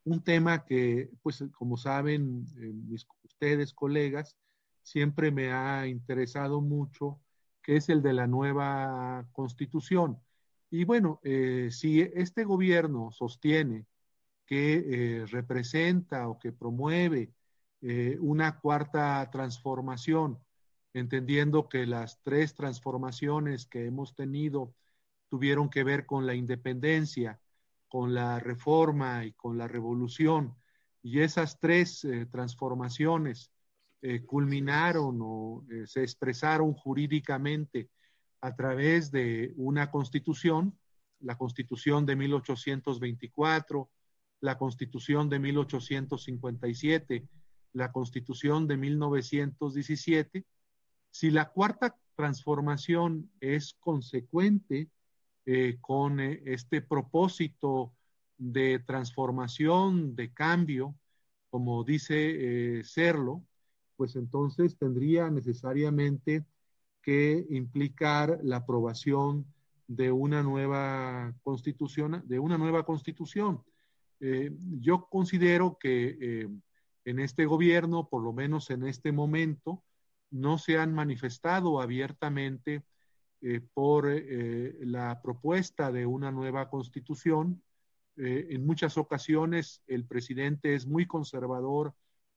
[0.03, 4.35] un tema que, pues como saben eh, ustedes, colegas,
[4.81, 7.19] siempre me ha interesado mucho,
[7.61, 10.17] que es el de la nueva constitución.
[10.71, 13.85] Y bueno, eh, si este gobierno sostiene
[14.45, 17.31] que eh, representa o que promueve
[18.19, 20.37] una cuarta transformación
[20.93, 24.73] entendiendo que las tres transformaciones que hemos tenido
[25.29, 27.39] tuvieron que ver con la independencia,
[27.87, 30.55] con la reforma y con la revolución.
[31.01, 33.51] Y esas tres eh, transformaciones
[34.01, 37.89] eh, culminaron o eh, se expresaron jurídicamente
[38.41, 40.77] a través de una constitución,
[41.19, 43.89] la constitución de 1824,
[44.41, 47.27] la constitución de 1857,
[47.73, 50.45] la constitución de 1917,
[51.11, 54.89] si la cuarta transformación es consecuente
[55.45, 57.93] eh, con eh, este propósito
[58.37, 60.95] de transformación, de cambio,
[61.49, 63.43] como dice eh, serlo,
[63.97, 66.45] pues entonces tendría necesariamente
[67.01, 69.45] que implicar la aprobación
[69.87, 73.63] de una nueva constitución, de una nueva constitución.
[74.79, 76.47] yo considero que
[77.05, 79.83] en este gobierno, por lo menos en este momento,
[80.31, 82.83] no se han manifestado abiertamente
[83.41, 87.61] eh, por eh, la propuesta de una nueva constitución.
[88.17, 91.93] Eh, en muchas ocasiones el presidente es muy conservador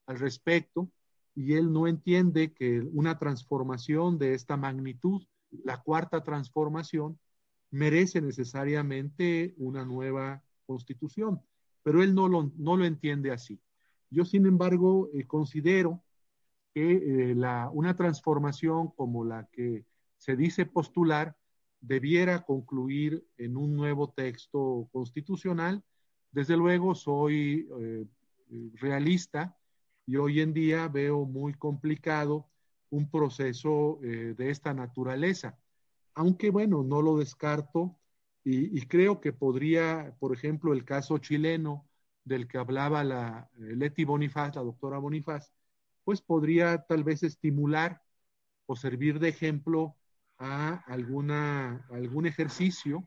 [0.07, 0.91] al respecto
[1.35, 5.27] y él no entiende que una transformación de esta magnitud,
[5.65, 7.19] la cuarta transformación,
[7.71, 11.43] merece necesariamente una nueva constitución,
[11.83, 13.61] pero él no lo, no lo entiende así.
[14.11, 16.04] Yo, sin embargo, considero
[16.75, 17.37] que eh,
[17.73, 19.85] una transformación como la que
[20.19, 21.37] se dice postular
[21.81, 25.85] debiera concluir en un nuevo texto constitucional.
[26.33, 28.07] Desde luego soy eh,
[28.75, 29.57] realista
[30.05, 32.49] y hoy en día veo muy complicado
[32.91, 35.59] un proceso eh, de esta naturaleza.
[36.15, 37.97] Aunque bueno, no lo descarto
[38.47, 41.89] y, creo que podría, por ejemplo, el caso chileno
[42.25, 45.51] del que hablaba la Leti Bonifaz, la doctora Bonifaz,
[46.05, 48.03] pues podría tal vez estimular
[48.67, 49.97] o servir de ejemplo
[50.39, 53.07] a alguna, algún ejercicio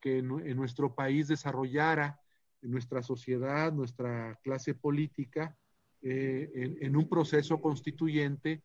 [0.00, 2.20] que en, nuestro país desarrollara,
[2.62, 5.56] nuestra sociedad, nuestra clase política,
[6.02, 8.62] eh, en, un proceso constituyente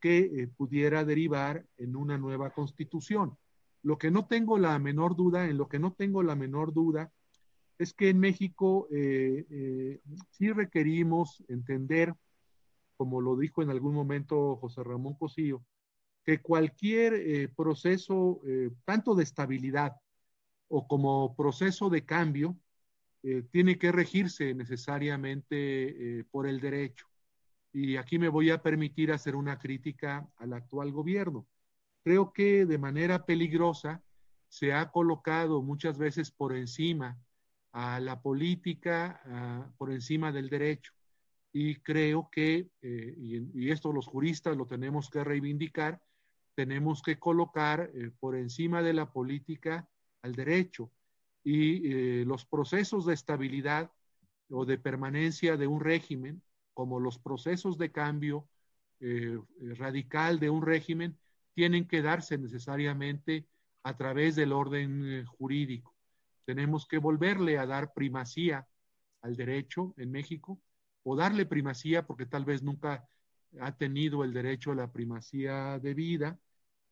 [0.00, 3.36] que eh, pudiera derivar en una nueva constitución.
[3.82, 7.10] Lo que no tengo la menor duda, en lo que no tengo la menor duda,
[7.78, 10.00] es que en México eh,
[10.30, 12.14] sí requerimos entender,
[12.98, 15.62] como lo dijo en algún momento José Ramón Cosillo,
[16.24, 19.96] que cualquier eh, proceso, eh, tanto de estabilidad
[20.68, 22.58] o como proceso de cambio,
[23.22, 27.06] eh, tiene que regirse necesariamente por el derecho.
[27.72, 31.46] Y aquí me voy a permitir hacer una crítica al actual gobierno.
[32.02, 34.02] Creo que de manera peligrosa
[34.48, 37.16] se ha colocado muchas veces por encima
[37.72, 40.97] a la política, por encima del derecho.
[41.60, 46.00] Y creo que, y esto los juristas lo tenemos que reivindicar,
[46.54, 49.88] tenemos que colocar eh, por encima de la política
[50.22, 50.92] al derecho
[51.42, 53.90] y eh, los procesos de estabilidad
[54.50, 56.42] o de permanencia de un régimen,
[56.74, 58.48] como los procesos de cambio
[59.00, 59.36] eh,
[59.76, 61.18] radical de un régimen,
[61.54, 63.48] tienen que darse necesariamente
[63.82, 65.92] a través del orden jurídico.
[66.44, 68.68] Tenemos que volverle a dar primacía
[69.22, 70.60] al derecho en México
[71.08, 73.08] o darle primacía porque tal vez nunca
[73.60, 76.38] ha tenido el derecho a la primacía de vida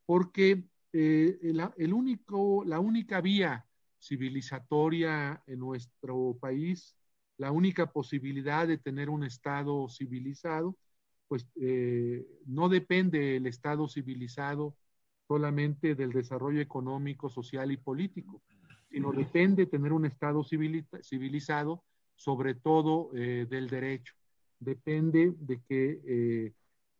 [0.06, 1.38] porque eh,
[1.76, 3.66] el único, la única vía
[4.00, 6.96] civilizatoria en nuestro país,
[7.36, 10.76] la única posibilidad de tener un Estado civilizado,
[11.28, 14.76] pues eh, no depende el Estado civilizado
[15.28, 18.40] solamente del desarrollo económico, social y político,
[18.90, 21.82] sino depende de tener un Estado civilizado,
[22.16, 24.14] sobre todo eh, del derecho.
[24.58, 26.52] Depende de que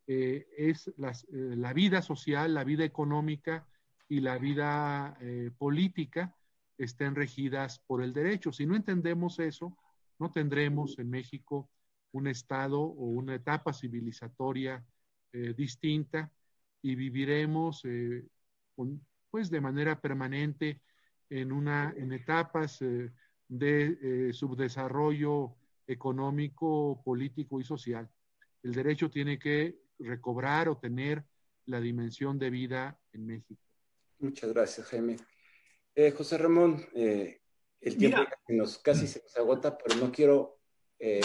[0.07, 0.93] eh, es eh,
[1.33, 3.67] la vida social, la vida económica
[4.07, 5.17] y la vida
[5.57, 6.33] política
[6.77, 8.53] estén regidas por el derecho.
[8.53, 9.77] Si no entendemos eso,
[10.17, 11.69] no tendremos en México
[12.13, 14.81] un Estado o una etapa civilizatoria
[15.57, 16.31] distinta
[16.81, 17.83] y viviremos
[19.29, 20.81] pues de manera permanente
[21.29, 22.79] en, una, en etapas
[23.47, 25.55] de subdesarrollo
[25.87, 28.09] económico, político y social.
[28.63, 31.23] El derecho tiene que recobrar o tener
[31.65, 33.61] la dimensión de vida en México.
[34.19, 35.17] Muchas gracias, Jaime.
[35.95, 37.41] Eh, José Ramón, eh,
[37.81, 38.19] el tiempo
[38.49, 40.59] nos, casi se nos agota, pero no quiero,
[40.99, 41.21] eh,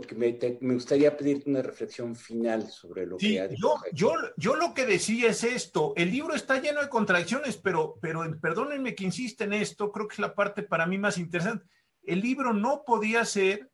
[0.00, 3.80] que me, gustaría pedirte una reflexión final sobre lo que ha dicho.
[3.92, 7.98] Yo, yo, yo lo que decía es esto, el libro está lleno de contradicciones, pero,
[8.00, 11.66] pero perdónenme que insiste en esto, creo que es la parte para mí más interesante.
[12.02, 13.70] El libro no podía ser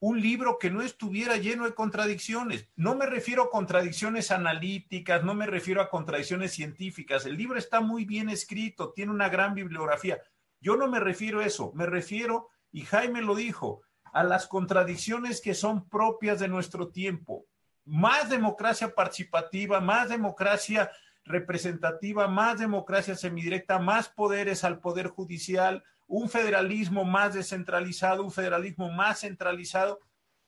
[0.00, 2.68] un libro que no estuviera lleno de contradicciones.
[2.76, 7.26] No me refiero a contradicciones analíticas, no me refiero a contradicciones científicas.
[7.26, 10.22] El libro está muy bien escrito, tiene una gran bibliografía.
[10.60, 13.82] Yo no me refiero a eso, me refiero, y Jaime lo dijo,
[14.18, 17.46] a las contradicciones que son propias de nuestro tiempo.
[17.84, 20.90] Más democracia participativa, más democracia
[21.24, 28.90] representativa, más democracia semidirecta, más poderes al poder judicial, un federalismo más descentralizado, un federalismo
[28.90, 30.00] más centralizado.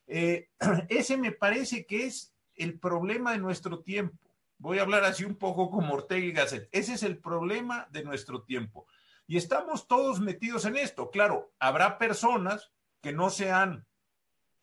[0.08, 0.48] Eh,
[0.88, 4.18] ese me parece que es el problema de nuestro tiempo.
[4.58, 6.68] Voy a hablar así un poco como Ortega y Gasset.
[6.72, 8.88] Ese es el problema de nuestro tiempo.
[9.28, 11.08] Y estamos todos metidos en esto.
[11.12, 13.86] Claro, habrá personas que no sean,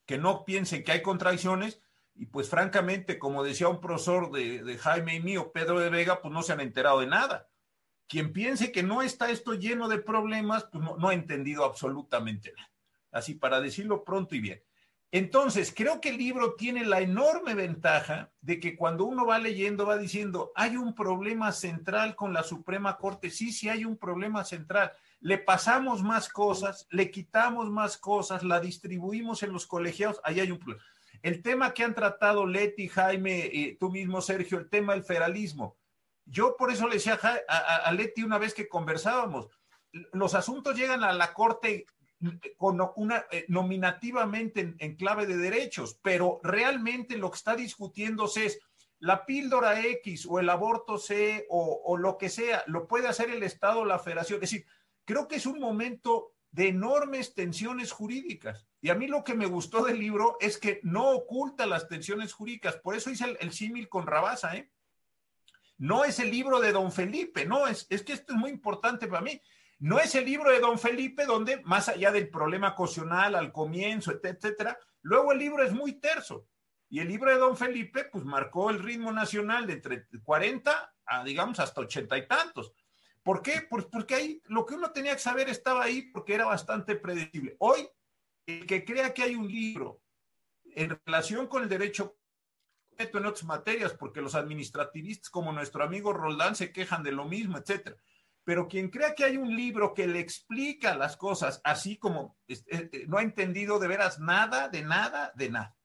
[0.05, 1.81] que no piensen que hay contradicciones,
[2.13, 6.21] y pues francamente, como decía un profesor de, de Jaime y mío, Pedro de Vega,
[6.21, 7.47] pues no se han enterado de nada
[8.07, 12.71] quien piense que no está esto lleno de problemas, pues no, ha entendido absolutamente nada.
[13.11, 14.63] Así para decirlo pronto y bien.
[15.11, 19.85] Entonces, creo que el libro tiene la enorme ventaja de que cuando uno va leyendo
[19.85, 23.29] va diciendo, hay un problema central con la Suprema Corte.
[23.29, 24.91] Sí, sí hay un problema central.
[25.19, 30.51] Le pasamos más cosas, le quitamos más cosas, la distribuimos en los colegiados, ahí hay
[30.51, 30.83] un problema.
[31.21, 35.75] El tema que han tratado Leti, Jaime, eh, tú mismo, Sergio, el tema del federalismo.
[36.25, 39.47] Yo por eso le decía a, Leti una vez que conversábamos,
[39.91, 41.85] los asuntos llegan a la Corte
[42.57, 48.59] con una, eh, nominativamente en, clave de derechos, pero realmente lo que está discutiéndose es
[48.99, 53.29] la píldora X o el aborto C o, o lo que sea, lo puede hacer
[53.29, 54.37] el Estado o la Federación.
[54.43, 54.65] Es decir,
[55.07, 58.67] creo que es un momento de enormes tensiones jurídicas.
[58.81, 62.33] Y a mí lo que me gustó del libro es que no oculta las tensiones
[62.33, 62.75] jurídicas.
[62.75, 64.69] Por eso hice el, símil con Rabasa, ¿eh?
[65.77, 69.07] No es el libro de Don Felipe, no, es, es que esto es muy importante
[69.07, 69.39] para mí.
[69.79, 74.11] No es el libro de Don Felipe donde, más allá del problema cocional al comienzo,
[74.11, 76.47] etcétera, luego el libro es muy terso.
[76.89, 81.23] Y el libro de Don Felipe, pues marcó el ritmo nacional de entre 40 a,
[81.23, 82.73] digamos, hasta ochenta y tantos.
[83.27, 83.67] ¿Por qué?
[83.69, 87.57] Pues porque ahí lo que uno tenía que saber estaba ahí porque era bastante predecible.
[87.59, 87.85] Hoy,
[88.45, 90.01] el que crea que hay un libro
[90.63, 92.17] en relación con el derecho
[92.97, 97.57] en otras materias, porque los administrativistas como nuestro amigo Roldán se quejan de lo mismo,
[97.57, 97.97] etcétera.
[98.45, 102.61] Pero quien crea que hay un libro que le explica las cosas así como eh,
[102.67, 105.76] eh, no ha entendido de veras nada, de nada, de nada.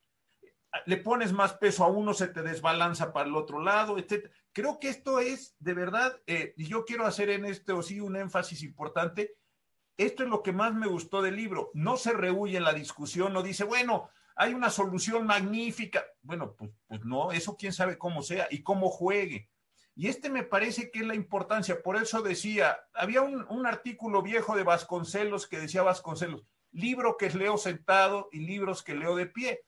[0.87, 4.33] Le pones más peso a uno, se te desbalanza para el otro lado, etcétera.
[4.53, 8.17] Creo que esto es de verdad, eh, y yo quiero hacer en esto sí un
[8.17, 9.37] énfasis importante.
[9.97, 11.71] Esto es lo que más me gustó del libro.
[11.75, 16.05] No se rehuye en la discusión, no dice, bueno, hay una solución magnífica.
[16.23, 19.51] Bueno, pues, pues no, eso quién sabe cómo sea y cómo juegue.
[19.95, 21.83] Y este me parece que es la importancia.
[21.83, 27.29] Por eso decía, había un, un, artículo viejo de Vasconcelos que decía Vasconcelos, libro que
[27.31, 29.61] leo sentado y libros que leo de pie.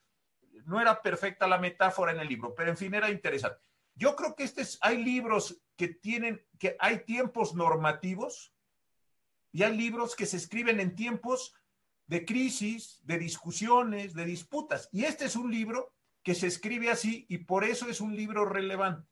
[0.65, 3.61] No era perfecta la metáfora en el libro, pero en fin era interesante.
[3.95, 8.53] Yo creo que este hay libros que tienen, que hay tiempos normativos
[9.53, 11.55] y hay libros que se escriben en tiempos
[12.07, 14.89] de crisis, de discusiones, de disputas.
[14.93, 18.45] Y este es un libro que se escribe así y por eso es un libro
[18.45, 19.09] relevante.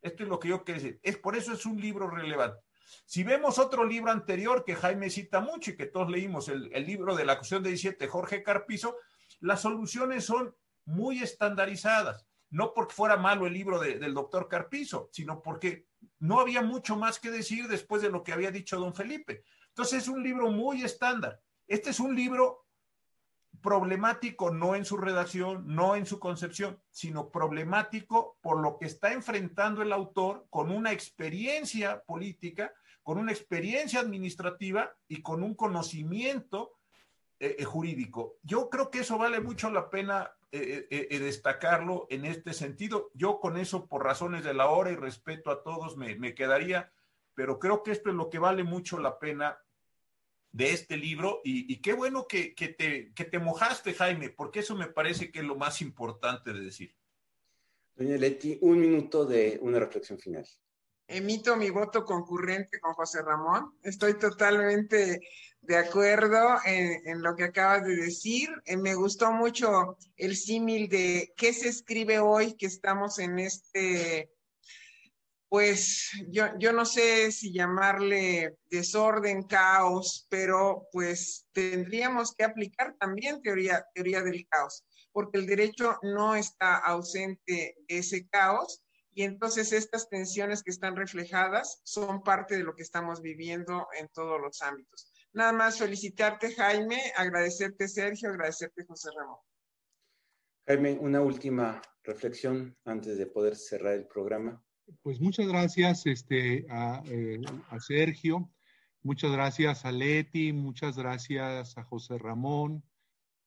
[0.00, 1.00] Esto es lo que yo quiero decir.
[1.02, 2.60] Es por eso es un libro relevante.
[3.04, 6.86] Si vemos otro libro anterior que Jaime cita mucho y que todos leímos, el, el
[6.86, 8.96] libro de la cuestión de 17, Jorge Carpizo,
[9.40, 10.54] las soluciones son
[10.86, 15.86] muy estandarizadas no porque fuera malo el libro del doctor Carpizo, sino porque
[16.20, 19.44] no había mucho más que decir después de lo que había dicho don Felipe.
[19.68, 21.40] Entonces es un libro muy estándar.
[21.66, 22.64] Este es un libro
[23.60, 29.12] problemático no en su redacción, no en su concepción, sino problemático por lo que está
[29.12, 32.72] enfrentando el autor con una experiencia política,
[33.02, 36.78] con una experiencia administrativa y con un conocimiento
[37.40, 38.36] eh, eh, jurídico.
[38.42, 43.10] Yo creo que eso vale mucho la pena eh, destacarlo en este sentido.
[43.14, 46.92] Yo con eso, por razones de la hora y respeto a todos, me, me quedaría,
[47.34, 49.58] pero creo que esto es lo que vale mucho la pena
[50.52, 54.60] de este libro y, y qué bueno que, que, te, que te mojaste, Jaime, porque
[54.60, 56.94] eso me parece que es lo más importante de decir.
[57.94, 60.46] Doña Leti, un minuto de una reflexión final
[61.08, 63.78] emito mi voto concurrente con José Ramón.
[63.82, 65.20] Estoy totalmente
[65.60, 68.50] de acuerdo en, lo que acabas de decir.
[68.64, 74.30] Eh, me gustó mucho el símil de qué se escribe hoy que estamos en este,
[75.48, 83.42] pues yo, yo no sé si llamarle desorden, caos, pero pues tendríamos que aplicar también
[83.42, 88.82] teoría, teoría del caos, porque el derecho no está ausente de ese caos
[89.16, 94.08] y entonces estas tensiones que están reflejadas son parte de lo que estamos viviendo en
[94.08, 95.10] todos los ámbitos.
[95.32, 99.38] Nada más felicitarte, Jaime, agradecerte, Sergio, agradecerte, José Ramón.
[100.66, 104.62] Jaime, una última reflexión antes de poder cerrar el programa.
[105.00, 107.40] Pues muchas gracias este, a, eh,
[107.80, 108.52] Sergio,
[109.02, 112.84] muchas gracias a Leti, muchas gracias a José Ramón,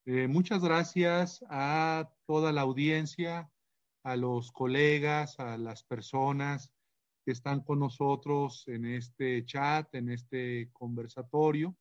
[0.08, 3.52] eh, muchas gracias a toda la audiencia,
[4.04, 6.72] a los colegas, a las personas
[7.26, 11.76] que están con nosotros en este chat, en este conversatorio.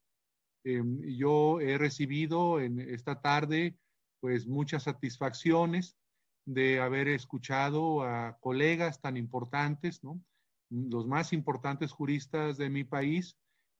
[0.65, 3.79] Em, yo he recibido en esta tarde
[4.21, 5.97] pues muchas satisfacciones
[6.45, 10.21] de haber escuchado a colegas tan importantes, ¿no?
[10.71, 13.37] los más importantes juristas de mi país,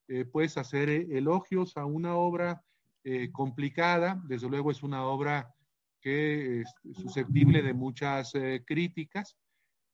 [0.07, 2.63] eh, pues hacer elogios a una obra
[3.03, 5.55] eh, complicada, desde luego es una obra
[6.01, 9.37] que es susceptible de muchas eh, críticas,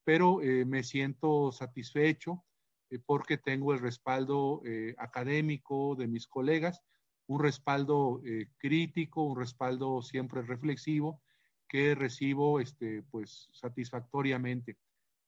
[0.03, 2.43] pero eh, me siento satisfecho
[2.89, 4.61] eh, porque tengo el respaldo
[4.97, 6.81] académico de mis colegas,
[7.27, 8.21] un respaldo
[8.57, 11.23] crítico, un respaldo siempre reflexivo
[11.67, 14.77] que recibo este, pues, satisfactoriamente.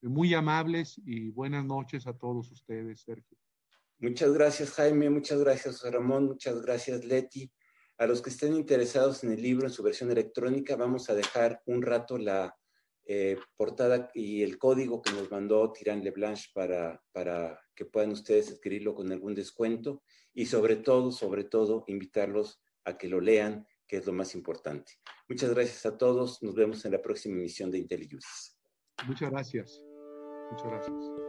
[0.04, 3.38] Muy amables y buenas noches a todos ustedes, Sergio.
[4.00, 5.10] Muchas gracias, Jaime.
[5.10, 6.26] Muchas gracias, Ramón.
[6.26, 7.52] Muchas gracias, Leti.
[7.98, 11.62] A los que estén interesados en el libro en su versión electrónica, vamos a dejar
[11.66, 12.56] un rato la
[13.10, 17.02] eh, portada y el código que nos mandó Tirán Leblanche para,
[17.74, 20.04] que puedan ustedes adquirirlo con algún descuento
[20.34, 25.00] y sobre todo, sobre todo, invitarlos a que lo lean, que es lo más importante.
[25.30, 26.44] Muchas gracias a todos.
[26.44, 28.58] Nos vemos en la próxima emisión de IntelliJuris.
[29.08, 29.82] Muchas gracias.
[30.52, 31.27] Muchas gracias.